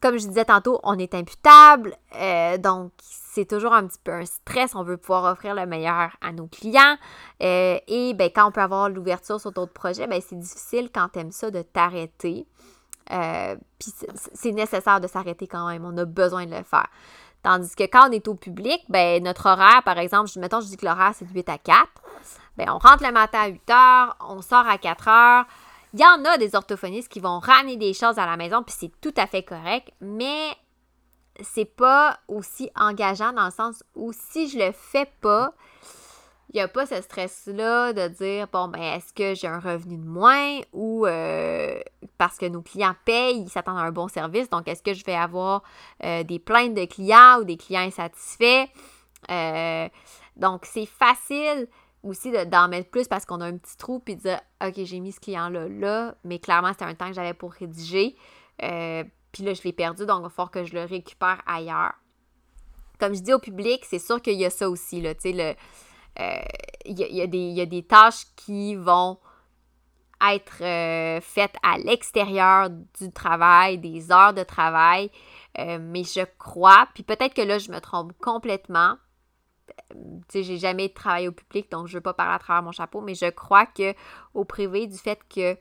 comme 0.00 0.18
je 0.18 0.26
disais 0.26 0.44
tantôt, 0.44 0.80
on 0.82 0.98
est 0.98 1.14
imputable, 1.14 1.96
euh, 2.16 2.58
donc 2.58 2.92
c'est 3.34 3.46
toujours 3.48 3.72
un 3.72 3.86
petit 3.86 3.98
peu 4.02 4.12
un 4.12 4.24
stress. 4.24 4.74
On 4.74 4.84
veut 4.84 4.96
pouvoir 4.96 5.32
offrir 5.32 5.54
le 5.54 5.66
meilleur 5.66 6.16
à 6.20 6.32
nos 6.32 6.46
clients. 6.46 6.96
Euh, 7.42 7.78
et 7.88 8.14
ben, 8.14 8.30
quand 8.34 8.46
on 8.46 8.52
peut 8.52 8.60
avoir 8.60 8.88
l'ouverture 8.88 9.40
sur 9.40 9.50
d'autres 9.50 9.72
projets, 9.72 10.06
ben, 10.06 10.20
c'est 10.26 10.38
difficile 10.38 10.90
quand 10.94 11.08
tu 11.12 11.18
aimes 11.18 11.32
ça 11.32 11.50
de 11.50 11.62
t'arrêter. 11.62 12.46
Euh, 13.12 13.56
puis 13.78 13.92
c'est 14.34 14.52
nécessaire 14.52 15.00
de 15.00 15.08
s'arrêter 15.08 15.46
quand 15.46 15.66
même. 15.68 15.84
On 15.84 15.96
a 15.98 16.04
besoin 16.04 16.46
de 16.46 16.54
le 16.54 16.62
faire. 16.62 16.86
Tandis 17.42 17.74
que 17.74 17.84
quand 17.84 18.08
on 18.08 18.12
est 18.12 18.26
au 18.28 18.34
public, 18.34 18.80
ben 18.88 19.22
notre 19.22 19.46
horaire, 19.46 19.82
par 19.84 19.98
exemple, 19.98 20.30
mettons, 20.38 20.60
je 20.60 20.66
dis 20.66 20.76
que 20.78 20.86
l'horaire, 20.86 21.12
c'est 21.14 21.26
de 21.26 21.34
8 21.34 21.48
à 21.50 21.58
4. 21.58 21.86
Ben, 22.56 22.70
on 22.70 22.78
rentre 22.78 23.04
le 23.04 23.12
matin 23.12 23.40
à 23.42 23.48
8 23.48 23.70
heures, 23.70 24.16
on 24.28 24.40
sort 24.40 24.66
à 24.66 24.78
4 24.78 25.08
heures. 25.08 25.44
Il 25.94 26.00
y 26.00 26.04
en 26.04 26.24
a 26.24 26.36
des 26.38 26.56
orthophonistes 26.56 27.08
qui 27.08 27.20
vont 27.20 27.38
ramener 27.38 27.76
des 27.76 27.94
choses 27.94 28.18
à 28.18 28.26
la 28.26 28.36
maison, 28.36 28.64
puis 28.64 28.74
c'est 28.76 28.90
tout 29.00 29.14
à 29.16 29.28
fait 29.28 29.44
correct, 29.44 29.92
mais 30.00 30.48
c'est 31.40 31.64
pas 31.64 32.18
aussi 32.26 32.68
engageant 32.74 33.32
dans 33.32 33.44
le 33.44 33.52
sens 33.52 33.84
où 33.94 34.12
si 34.12 34.48
je 34.48 34.58
le 34.58 34.72
fais 34.72 35.08
pas, 35.20 35.54
il 36.52 36.56
n'y 36.56 36.62
a 36.62 36.66
pas 36.66 36.84
ce 36.86 37.00
stress-là 37.00 37.92
de 37.92 38.08
dire, 38.08 38.48
bon, 38.52 38.66
ben, 38.66 38.82
est-ce 38.82 39.12
que 39.12 39.36
j'ai 39.36 39.46
un 39.46 39.60
revenu 39.60 39.96
de 39.96 40.04
moins 40.04 40.58
ou 40.72 41.06
euh, 41.06 41.78
parce 42.18 42.38
que 42.38 42.46
nos 42.46 42.62
clients 42.62 42.96
payent, 43.04 43.42
ils 43.42 43.48
s'attendent 43.48 43.78
à 43.78 43.82
un 43.82 43.92
bon 43.92 44.08
service, 44.08 44.50
donc 44.50 44.66
est-ce 44.66 44.82
que 44.82 44.94
je 44.94 45.04
vais 45.04 45.14
avoir 45.14 45.62
euh, 46.02 46.24
des 46.24 46.40
plaintes 46.40 46.74
de 46.74 46.86
clients 46.86 47.38
ou 47.40 47.44
des 47.44 47.56
clients 47.56 47.82
insatisfaits? 47.82 48.66
Euh, 49.30 49.88
donc, 50.36 50.64
c'est 50.64 50.86
facile 50.86 51.68
aussi 52.04 52.32
d'en 52.46 52.68
mettre 52.68 52.90
plus 52.90 53.08
parce 53.08 53.24
qu'on 53.24 53.40
a 53.40 53.46
un 53.46 53.56
petit 53.56 53.76
trou 53.76 53.98
puis 53.98 54.16
de 54.16 54.20
dire, 54.20 54.40
OK, 54.64 54.74
j'ai 54.76 55.00
mis 55.00 55.12
ce 55.12 55.20
client-là 55.20 55.68
là, 55.68 56.14
mais 56.24 56.38
clairement, 56.38 56.70
c'était 56.72 56.84
un 56.84 56.94
temps 56.94 57.08
que 57.08 57.14
j'avais 57.14 57.34
pour 57.34 57.52
rédiger. 57.52 58.16
puis 58.58 59.44
là, 59.44 59.54
je 59.54 59.62
l'ai 59.64 59.72
perdu, 59.72 60.06
donc 60.06 60.20
il 60.20 60.22
va 60.24 60.28
falloir 60.28 60.50
que 60.50 60.64
je 60.64 60.74
le 60.74 60.84
récupère 60.84 61.42
ailleurs. 61.46 61.94
Comme 63.00 63.14
je 63.14 63.20
dis 63.20 63.32
au 63.32 63.40
public, 63.40 63.84
c'est 63.84 63.98
sûr 63.98 64.22
qu'il 64.22 64.38
y 64.38 64.44
a 64.44 64.50
ça 64.50 64.70
aussi, 64.70 65.02
tu 65.02 65.14
sais, 65.18 65.32
le 65.32 65.54
il 66.16 66.22
euh, 66.22 67.06
y, 67.06 67.60
a, 67.60 67.66
des 67.66 67.82
tâches 67.82 68.26
qui 68.36 68.76
vont 68.76 69.18
être 70.24 70.62
euh, 70.62 71.20
faites 71.20 71.56
à 71.62 71.78
l'extérieur 71.78 72.70
du 72.70 73.10
travail, 73.12 73.78
des 73.78 74.12
heures 74.12 74.32
de 74.32 74.42
travail. 74.42 75.10
Euh, 75.58 75.78
mais 75.80 76.04
je 76.04 76.24
crois, 76.38 76.88
puis 76.94 77.02
peut-être 77.02 77.34
que 77.34 77.42
là, 77.42 77.58
je 77.58 77.70
me 77.70 77.80
trompe 77.80 78.12
complètement. 78.20 78.96
Sais, 80.28 80.42
j'ai 80.42 80.58
jamais 80.58 80.88
travaillé 80.88 81.28
au 81.28 81.32
public, 81.32 81.70
donc 81.70 81.86
je 81.86 81.92
ne 81.92 81.98
veux 81.98 82.02
pas 82.02 82.14
parler 82.14 82.34
à 82.34 82.38
travers 82.38 82.62
mon 82.62 82.72
chapeau, 82.72 83.00
mais 83.00 83.14
je 83.14 83.30
crois 83.30 83.66
que 83.66 83.94
au 84.34 84.44
privé, 84.44 84.86
du 84.86 84.98
fait 84.98 85.20
que 85.28 85.56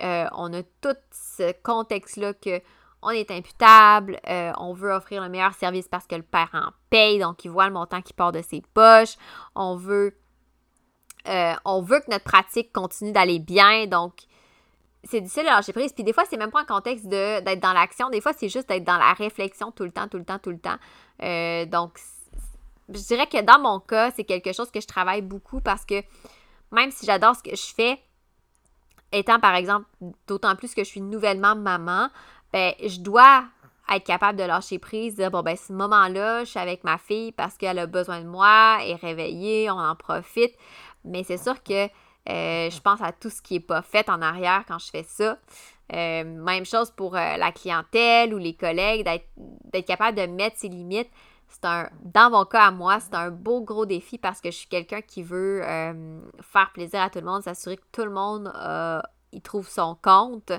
on 0.00 0.52
a 0.52 0.62
tout 0.80 0.96
ce 1.12 1.52
contexte-là 1.62 2.34
que 2.34 2.60
on 3.04 3.10
est 3.10 3.30
imputable, 3.30 4.18
euh, 4.28 4.50
on 4.58 4.72
veut 4.72 4.90
offrir 4.90 5.22
le 5.22 5.28
meilleur 5.28 5.52
service 5.52 5.86
parce 5.88 6.06
que 6.06 6.16
le 6.16 6.22
parent 6.22 6.70
paye, 6.88 7.18
donc 7.18 7.44
il 7.44 7.50
voit 7.50 7.66
le 7.66 7.72
montant 7.72 8.00
qui 8.00 8.14
part 8.14 8.32
de 8.32 8.40
ses 8.40 8.62
poches. 8.72 9.16
On 9.54 9.76
veut, 9.76 10.16
euh, 11.28 11.52
on 11.66 11.82
veut 11.82 12.00
que 12.00 12.10
notre 12.10 12.24
pratique 12.24 12.72
continue 12.72 13.12
d'aller 13.12 13.38
bien, 13.38 13.86
donc 13.86 14.14
c'est 15.04 15.20
difficile 15.20 15.42
de 15.42 15.48
lâcher 15.48 15.74
prise. 15.74 15.92
Puis 15.92 16.02
des 16.02 16.14
fois, 16.14 16.24
c'est 16.28 16.38
même 16.38 16.50
pas 16.50 16.62
un 16.62 16.64
contexte 16.64 17.06
d'être 17.06 17.60
dans 17.60 17.74
l'action, 17.74 18.08
des 18.08 18.22
fois, 18.22 18.32
c'est 18.32 18.48
juste 18.48 18.70
d'être 18.70 18.84
dans 18.84 18.96
la 18.96 19.12
réflexion 19.12 19.70
tout 19.70 19.84
le 19.84 19.92
temps, 19.92 20.08
tout 20.08 20.18
le 20.18 20.24
temps, 20.24 20.38
tout 20.38 20.50
le 20.50 20.58
temps. 20.58 20.78
Euh, 21.22 21.66
donc, 21.66 21.98
je 22.88 23.00
dirais 23.00 23.26
que 23.26 23.40
dans 23.40 23.58
mon 23.58 23.80
cas, 23.80 24.10
c'est 24.10 24.24
quelque 24.24 24.52
chose 24.52 24.70
que 24.70 24.80
je 24.80 24.86
travaille 24.86 25.22
beaucoup 25.22 25.60
parce 25.60 25.84
que 25.84 26.02
même 26.72 26.90
si 26.90 27.06
j'adore 27.06 27.36
ce 27.36 27.42
que 27.42 27.54
je 27.54 27.74
fais, 27.74 28.00
étant 29.12 29.38
par 29.40 29.54
exemple, 29.54 29.86
d'autant 30.26 30.56
plus 30.56 30.74
que 30.74 30.84
je 30.84 30.88
suis 30.88 31.00
nouvellement 31.00 31.54
maman, 31.54 32.08
ben, 32.52 32.72
je 32.84 33.00
dois 33.00 33.44
être 33.92 34.04
capable 34.04 34.38
de 34.38 34.44
lâcher 34.44 34.78
prise, 34.78 35.16
dire, 35.16 35.30
bon, 35.30 35.42
ben, 35.42 35.56
ce 35.56 35.72
moment-là, 35.72 36.44
je 36.44 36.50
suis 36.50 36.60
avec 36.60 36.84
ma 36.84 36.98
fille 36.98 37.32
parce 37.32 37.56
qu'elle 37.56 37.78
a 37.78 37.86
besoin 37.86 38.20
de 38.20 38.26
moi, 38.26 38.78
elle 38.80 38.92
est 38.92 38.94
réveillée, 38.94 39.70
on 39.70 39.78
en 39.78 39.94
profite. 39.94 40.54
Mais 41.04 41.22
c'est 41.22 41.36
sûr 41.36 41.62
que 41.62 41.84
euh, 42.28 42.70
je 42.70 42.80
pense 42.80 43.02
à 43.02 43.12
tout 43.12 43.28
ce 43.28 43.42
qui 43.42 43.54
n'est 43.54 43.60
pas 43.60 43.82
fait 43.82 44.08
en 44.08 44.22
arrière 44.22 44.64
quand 44.66 44.78
je 44.78 44.90
fais 44.90 45.02
ça. 45.02 45.38
Euh, 45.92 46.24
même 46.24 46.64
chose 46.64 46.90
pour 46.90 47.14
euh, 47.14 47.36
la 47.36 47.52
clientèle 47.52 48.32
ou 48.32 48.38
les 48.38 48.54
collègues, 48.54 49.04
d'être 49.36 49.86
capable 49.86 50.16
de 50.16 50.26
mettre 50.26 50.56
ses 50.58 50.68
limites. 50.68 51.10
Un, 51.62 51.88
dans 52.02 52.30
mon 52.30 52.44
cas 52.44 52.66
à 52.66 52.70
moi, 52.70 53.00
c'est 53.00 53.14
un 53.14 53.30
beau 53.30 53.60
gros 53.62 53.86
défi 53.86 54.18
parce 54.18 54.40
que 54.40 54.50
je 54.50 54.56
suis 54.56 54.68
quelqu'un 54.68 55.00
qui 55.00 55.22
veut 55.22 55.60
faire 56.40 56.70
plaisir 56.72 57.02
à 57.02 57.10
tout 57.10 57.20
le 57.20 57.26
monde, 57.26 57.42
s'assurer 57.42 57.76
que 57.76 57.82
tout 57.92 58.04
le 58.04 58.10
monde 58.10 58.52
il 59.34 59.42
trouve 59.42 59.68
son 59.68 59.96
compte. 60.00 60.52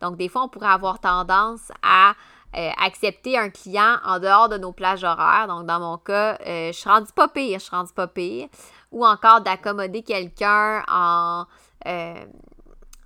Donc, 0.00 0.16
des 0.16 0.28
fois, 0.28 0.44
on 0.44 0.48
pourrait 0.48 0.68
avoir 0.68 1.00
tendance 1.00 1.70
à 1.82 2.14
euh, 2.56 2.70
accepter 2.82 3.36
un 3.36 3.50
client 3.50 3.98
en 4.04 4.18
dehors 4.18 4.48
de 4.48 4.56
nos 4.56 4.72
plages 4.72 5.04
horaires. 5.04 5.46
Donc, 5.48 5.66
dans 5.66 5.80
mon 5.80 5.98
cas, 5.98 6.38
euh, 6.46 6.72
je 6.72 6.78
suis 6.78 6.88
rendue 6.88 7.12
pas 7.12 7.28
pire, 7.28 7.58
je 7.58 7.64
suis 7.64 7.76
rendue 7.76 7.92
pas 7.92 8.06
pire. 8.08 8.48
Ou 8.92 9.04
encore 9.06 9.40
d'accommoder 9.40 10.02
quelqu'un 10.02 10.82
en, 10.88 11.44
euh, 11.86 12.24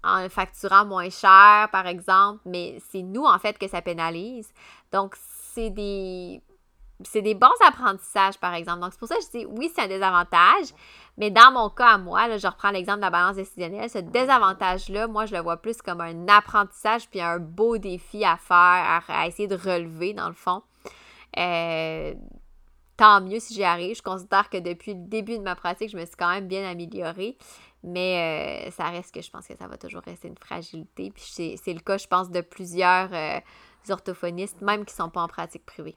en 0.02 0.28
facturant 0.28 0.84
moins 0.84 1.10
cher, 1.10 1.68
par 1.72 1.86
exemple. 1.86 2.40
Mais 2.46 2.80
c'est 2.90 3.02
nous, 3.02 3.24
en 3.24 3.38
fait, 3.38 3.58
que 3.58 3.68
ça 3.68 3.82
pénalise. 3.82 4.50
Donc, 4.92 5.14
c'est 5.16 5.70
des 5.70 6.40
c'est 7.02 7.22
des 7.22 7.34
bons 7.34 7.48
apprentissages, 7.66 8.38
par 8.38 8.54
exemple. 8.54 8.80
Donc, 8.80 8.92
c'est 8.92 8.98
pour 8.98 9.08
ça 9.08 9.16
que 9.16 9.22
je 9.22 9.38
dis 9.38 9.46
oui, 9.46 9.70
c'est 9.74 9.82
un 9.82 9.88
désavantage, 9.88 10.68
mais 11.18 11.30
dans 11.30 11.50
mon 11.52 11.68
cas 11.68 11.94
à 11.94 11.98
moi, 11.98 12.28
là, 12.28 12.38
je 12.38 12.46
reprends 12.46 12.70
l'exemple 12.70 12.98
de 12.98 13.04
la 13.04 13.10
balance 13.10 13.36
décisionnelle, 13.36 13.90
ce 13.90 13.98
désavantage-là, 13.98 15.06
moi, 15.08 15.26
je 15.26 15.34
le 15.34 15.40
vois 15.40 15.56
plus 15.56 15.82
comme 15.82 16.00
un 16.00 16.28
apprentissage 16.28 17.08
puis 17.08 17.20
un 17.20 17.38
beau 17.38 17.78
défi 17.78 18.24
à 18.24 18.36
faire, 18.36 19.04
à, 19.08 19.26
essayer 19.26 19.48
de 19.48 19.56
relever, 19.56 20.14
dans 20.14 20.28
le 20.28 20.34
fond. 20.34 20.62
Euh, 21.36 22.14
tant 22.96 23.20
mieux 23.20 23.40
si 23.40 23.54
j'y 23.54 23.64
arrive. 23.64 23.96
Je 23.96 24.02
considère 24.02 24.48
que 24.48 24.58
depuis 24.58 24.94
le 24.94 25.00
début 25.00 25.38
de 25.38 25.42
ma 25.42 25.56
pratique, 25.56 25.90
je 25.90 25.96
me 25.96 26.04
suis 26.04 26.16
quand 26.16 26.30
même 26.30 26.46
bien 26.46 26.68
améliorée. 26.68 27.36
Mais 27.82 28.66
euh, 28.66 28.70
ça 28.70 28.84
reste 28.84 29.12
que 29.12 29.20
je 29.20 29.30
pense 29.30 29.46
que 29.46 29.56
ça 29.56 29.66
va 29.66 29.76
toujours 29.76 30.00
rester 30.02 30.28
une 30.28 30.38
fragilité. 30.38 31.10
Puis 31.10 31.24
c'est 31.58 31.72
le 31.72 31.80
cas, 31.80 31.98
je 31.98 32.06
pense, 32.06 32.30
de 32.30 32.40
plusieurs 32.40 33.12
euh, 33.12 33.40
orthophonistes, 33.90 34.62
même 34.62 34.86
qui 34.86 34.94
ne 34.94 35.04
sont 35.04 35.10
pas 35.10 35.20
en 35.20 35.28
pratique 35.28 35.66
privée. 35.66 35.96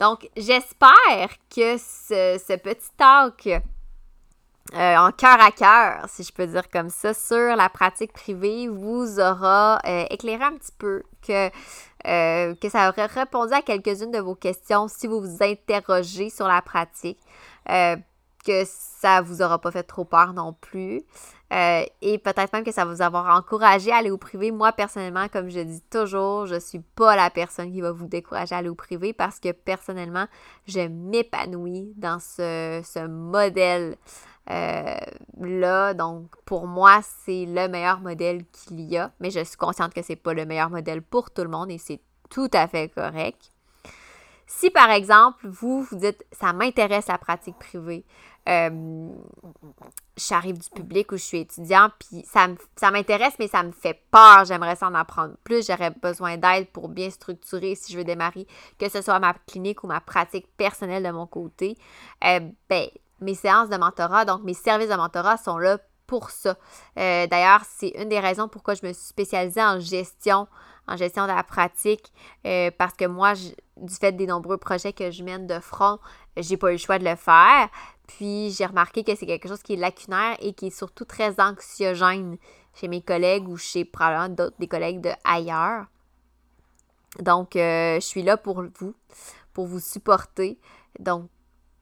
Donc, 0.00 0.28
j'espère 0.36 1.28
que 1.54 1.76
ce, 1.78 2.56
petit 2.56 2.90
talk 2.96 3.62
euh, 4.74 4.96
en 4.96 5.12
cœur 5.12 5.40
à 5.40 5.50
cœur, 5.50 6.08
si 6.08 6.22
je 6.22 6.32
peux 6.32 6.46
dire 6.46 6.70
comme 6.70 6.88
ça, 6.88 7.12
sur 7.12 7.56
la 7.56 7.68
pratique 7.68 8.12
privée 8.12 8.68
vous 8.68 9.20
aura 9.20 9.80
euh, 9.86 10.04
éclairé 10.10 10.42
un 10.44 10.56
petit 10.56 10.72
peu, 10.78 11.02
que, 11.26 11.50
euh, 12.06 12.54
que 12.54 12.68
ça 12.68 12.88
aurait 12.88 13.06
répondu 13.06 13.52
à 13.52 13.60
quelques-unes 13.60 14.12
de 14.12 14.20
vos 14.20 14.34
questions 14.34 14.88
si 14.88 15.06
vous 15.06 15.20
vous 15.20 15.42
interrogez 15.42 16.30
sur 16.30 16.48
la 16.48 16.62
pratique 16.62 17.18
que 18.44 18.64
ça 18.66 19.20
vous 19.20 19.40
aura 19.42 19.60
pas 19.60 19.70
fait 19.70 19.82
trop 19.82 20.04
peur 20.04 20.32
non 20.32 20.52
plus. 20.52 21.02
Euh, 21.52 21.84
et 22.00 22.18
peut-être 22.18 22.50
même 22.54 22.64
que 22.64 22.72
ça 22.72 22.86
va 22.86 22.94
vous 22.94 23.02
avoir 23.02 23.36
encouragé 23.36 23.92
à 23.92 23.96
aller 23.96 24.10
au 24.10 24.16
privé. 24.16 24.50
Moi, 24.50 24.72
personnellement, 24.72 25.28
comme 25.28 25.50
je 25.50 25.60
dis 25.60 25.82
toujours, 25.90 26.46
je 26.46 26.58
suis 26.58 26.78
pas 26.78 27.14
la 27.14 27.28
personne 27.28 27.70
qui 27.70 27.82
va 27.82 27.92
vous 27.92 28.06
décourager 28.06 28.54
à 28.54 28.58
aller 28.58 28.70
au 28.70 28.74
privé 28.74 29.12
parce 29.12 29.38
que 29.38 29.52
personnellement, 29.52 30.26
je 30.66 30.80
m'épanouis 30.80 31.92
dans 31.96 32.18
ce, 32.20 32.80
ce 32.82 33.06
modèle. 33.06 33.96
Euh, 34.50 34.96
là, 35.40 35.92
donc 35.92 36.34
pour 36.46 36.66
moi, 36.66 37.00
c'est 37.24 37.44
le 37.46 37.68
meilleur 37.68 38.00
modèle 38.00 38.44
qu'il 38.46 38.80
y 38.80 38.96
a, 38.96 39.12
mais 39.20 39.30
je 39.30 39.44
suis 39.44 39.56
consciente 39.56 39.92
que 39.92 40.02
c'est 40.02 40.16
pas 40.16 40.32
le 40.32 40.46
meilleur 40.46 40.70
modèle 40.70 41.02
pour 41.02 41.30
tout 41.30 41.42
le 41.42 41.48
monde 41.48 41.70
et 41.70 41.78
c'est 41.78 42.00
tout 42.30 42.50
à 42.54 42.66
fait 42.66 42.88
correct. 42.88 43.52
Si 44.46 44.70
par 44.70 44.90
exemple, 44.90 45.48
vous 45.48 45.82
vous 45.82 45.96
dites 45.96 46.26
ça 46.32 46.52
m'intéresse 46.52 47.06
la 47.06 47.18
pratique 47.18 47.58
privée, 47.58 48.04
euh, 48.48 49.08
j'arrive 50.16 50.58
du 50.58 50.68
public 50.70 51.12
où 51.12 51.16
je 51.16 51.22
suis 51.22 51.38
étudiant, 51.40 51.90
puis 51.98 52.24
ça, 52.26 52.48
ça 52.76 52.90
m'intéresse, 52.90 53.34
mais 53.38 53.46
ça 53.46 53.62
me 53.62 53.70
fait 53.70 54.02
peur. 54.10 54.44
J'aimerais 54.44 54.76
s'en 54.76 54.94
apprendre 54.94 55.34
plus. 55.44 55.66
J'aurais 55.66 55.90
besoin 55.90 56.36
d'aide 56.36 56.68
pour 56.68 56.88
bien 56.88 57.10
structurer 57.10 57.74
si 57.74 57.92
je 57.92 57.98
veux 57.98 58.04
démarrer, 58.04 58.46
que 58.78 58.88
ce 58.88 59.00
soit 59.00 59.18
ma 59.20 59.34
clinique 59.46 59.84
ou 59.84 59.86
ma 59.86 60.00
pratique 60.00 60.46
personnelle 60.56 61.04
de 61.04 61.10
mon 61.10 61.26
côté. 61.26 61.76
Euh, 62.24 62.40
ben, 62.68 62.86
mes 63.20 63.34
séances 63.34 63.68
de 63.68 63.76
mentorat, 63.76 64.24
donc 64.24 64.42
mes 64.42 64.54
services 64.54 64.88
de 64.88 64.96
mentorat 64.96 65.36
sont 65.36 65.58
là 65.58 65.78
pour 66.08 66.30
ça. 66.30 66.56
Euh, 66.98 67.26
d'ailleurs, 67.28 67.62
c'est 67.64 67.90
une 67.90 68.08
des 68.08 68.18
raisons 68.18 68.48
pourquoi 68.48 68.74
je 68.74 68.84
me 68.84 68.92
suis 68.92 69.06
spécialisée 69.06 69.62
en 69.62 69.78
gestion 69.78 70.48
en 70.88 70.96
gestion 70.96 71.22
de 71.22 71.28
la 71.28 71.44
pratique 71.44 72.12
parce 72.76 72.94
que 72.94 73.04
moi, 73.04 73.34
du 73.34 73.94
fait 73.94 74.10
des 74.10 74.26
nombreux 74.26 74.56
projets 74.58 74.92
que 74.92 75.12
je 75.12 75.22
mène 75.22 75.46
de 75.46 75.60
front, 75.60 76.00
j'ai 76.36 76.56
pas 76.56 76.70
eu 76.70 76.72
le 76.72 76.78
choix 76.78 76.98
de 76.98 77.04
le 77.04 77.14
faire. 77.14 77.68
Puis 78.16 78.50
j'ai 78.50 78.66
remarqué 78.66 79.04
que 79.04 79.14
c'est 79.14 79.26
quelque 79.26 79.48
chose 79.48 79.62
qui 79.62 79.74
est 79.74 79.76
lacunaire 79.76 80.36
et 80.40 80.52
qui 80.52 80.66
est 80.66 80.76
surtout 80.76 81.04
très 81.04 81.40
anxiogène 81.40 82.36
chez 82.74 82.88
mes 82.88 83.00
collègues 83.00 83.48
ou 83.48 83.56
chez 83.56 83.84
probablement 83.84 84.28
d'autres 84.34 84.56
des 84.58 84.68
collègues 84.68 85.00
de 85.00 85.10
ailleurs. 85.24 85.86
Donc, 87.18 87.56
euh, 87.56 87.96
je 87.96 88.06
suis 88.06 88.22
là 88.22 88.36
pour 88.36 88.62
vous, 88.78 88.94
pour 89.52 89.66
vous 89.66 89.80
supporter. 89.80 90.58
Donc, 90.98 91.28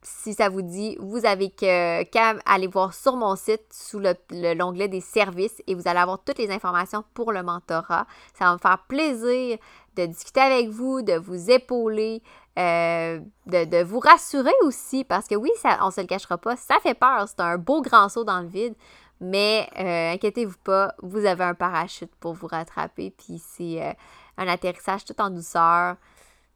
si 0.02 0.34
ça 0.34 0.48
vous 0.48 0.62
dit, 0.62 0.96
vous 0.98 1.26
avez 1.26 1.50
qu'à 1.50 2.04
aller 2.46 2.66
voir 2.66 2.94
sur 2.94 3.16
mon 3.16 3.36
site 3.36 3.66
sous 3.70 4.00
l'onglet 4.30 4.88
des 4.88 5.00
services 5.00 5.62
et 5.66 5.74
vous 5.74 5.86
allez 5.86 5.98
avoir 5.98 6.22
toutes 6.24 6.38
les 6.38 6.50
informations 6.50 7.04
pour 7.12 7.32
le 7.32 7.42
mentorat. 7.42 8.06
Ça 8.34 8.46
va 8.46 8.54
me 8.54 8.58
faire 8.58 8.84
plaisir 8.88 9.58
de 9.96 10.06
discuter 10.06 10.40
avec 10.40 10.68
vous, 10.68 11.02
de 11.02 11.14
vous 11.14 11.50
épauler, 11.50 12.22
euh, 12.58 13.20
de, 13.46 13.82
vous 13.82 14.00
rassurer 14.00 14.52
aussi 14.62 15.04
parce 15.04 15.26
que 15.26 15.34
oui, 15.34 15.50
on 15.80 15.86
ne 15.86 15.90
se 15.90 16.00
le 16.00 16.06
cachera 16.06 16.38
pas, 16.38 16.56
ça 16.56 16.78
fait 16.80 16.94
peur. 16.94 17.26
C'est 17.28 17.40
un 17.40 17.58
beau 17.58 17.82
grand 17.82 18.08
saut 18.08 18.24
dans 18.24 18.40
le 18.40 18.48
vide. 18.48 18.74
Mais 19.20 19.68
euh, 19.78 20.14
inquiétez-vous 20.14 20.58
pas, 20.64 20.94
vous 21.02 21.26
avez 21.26 21.44
un 21.44 21.54
parachute 21.54 22.14
pour 22.16 22.32
vous 22.32 22.46
rattraper. 22.46 23.10
Puis 23.10 23.38
c'est 23.38 23.82
euh, 23.82 23.92
un 24.38 24.48
atterrissage 24.48 25.04
tout 25.04 25.20
en 25.20 25.30
douceur 25.30 25.96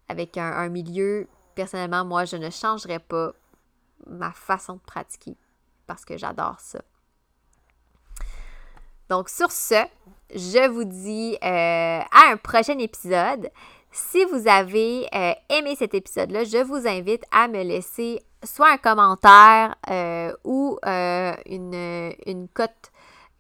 avec 0.09 0.39
un, 0.39 0.69
milieu. 0.69 1.29
Personnellement, 1.55 2.05
moi, 2.05 2.25
je 2.25 2.37
ne 2.37 2.51
changerais 2.51 2.99
pas 2.99 3.33
ma 4.07 4.33
façon 4.33 4.75
de 4.75 4.81
pratiquer 4.81 5.37
parce 5.87 6.05
que 6.05 6.17
j'adore 6.17 6.59
ça. 6.59 6.81
Donc 9.11 9.29
sur 9.29 9.53
ce, 9.53 9.85
je 10.35 10.69
vous 10.69 10.85
dis 10.85 11.37
euh, 11.43 12.01
à 12.01 12.31
un 12.31 12.37
prochain 12.37 12.79
épisode. 12.79 13.51
Si 13.91 14.25
vous 14.25 14.49
avez 14.49 15.07
aimé 15.49 15.77
cet 15.79 15.95
épisode-là, 15.95 16.43
je 16.43 16.65
vous 16.65 16.89
invite 16.89 17.23
à 17.31 17.47
me 17.47 17.63
laisser 17.63 18.21
soit 18.45 18.73
un 18.73 18.77
commentaire 18.77 19.75
euh, 19.91 20.33
ou 20.45 20.79
euh, 20.87 21.35
une, 21.47 22.15
une 22.27 22.49
cote, 22.49 22.93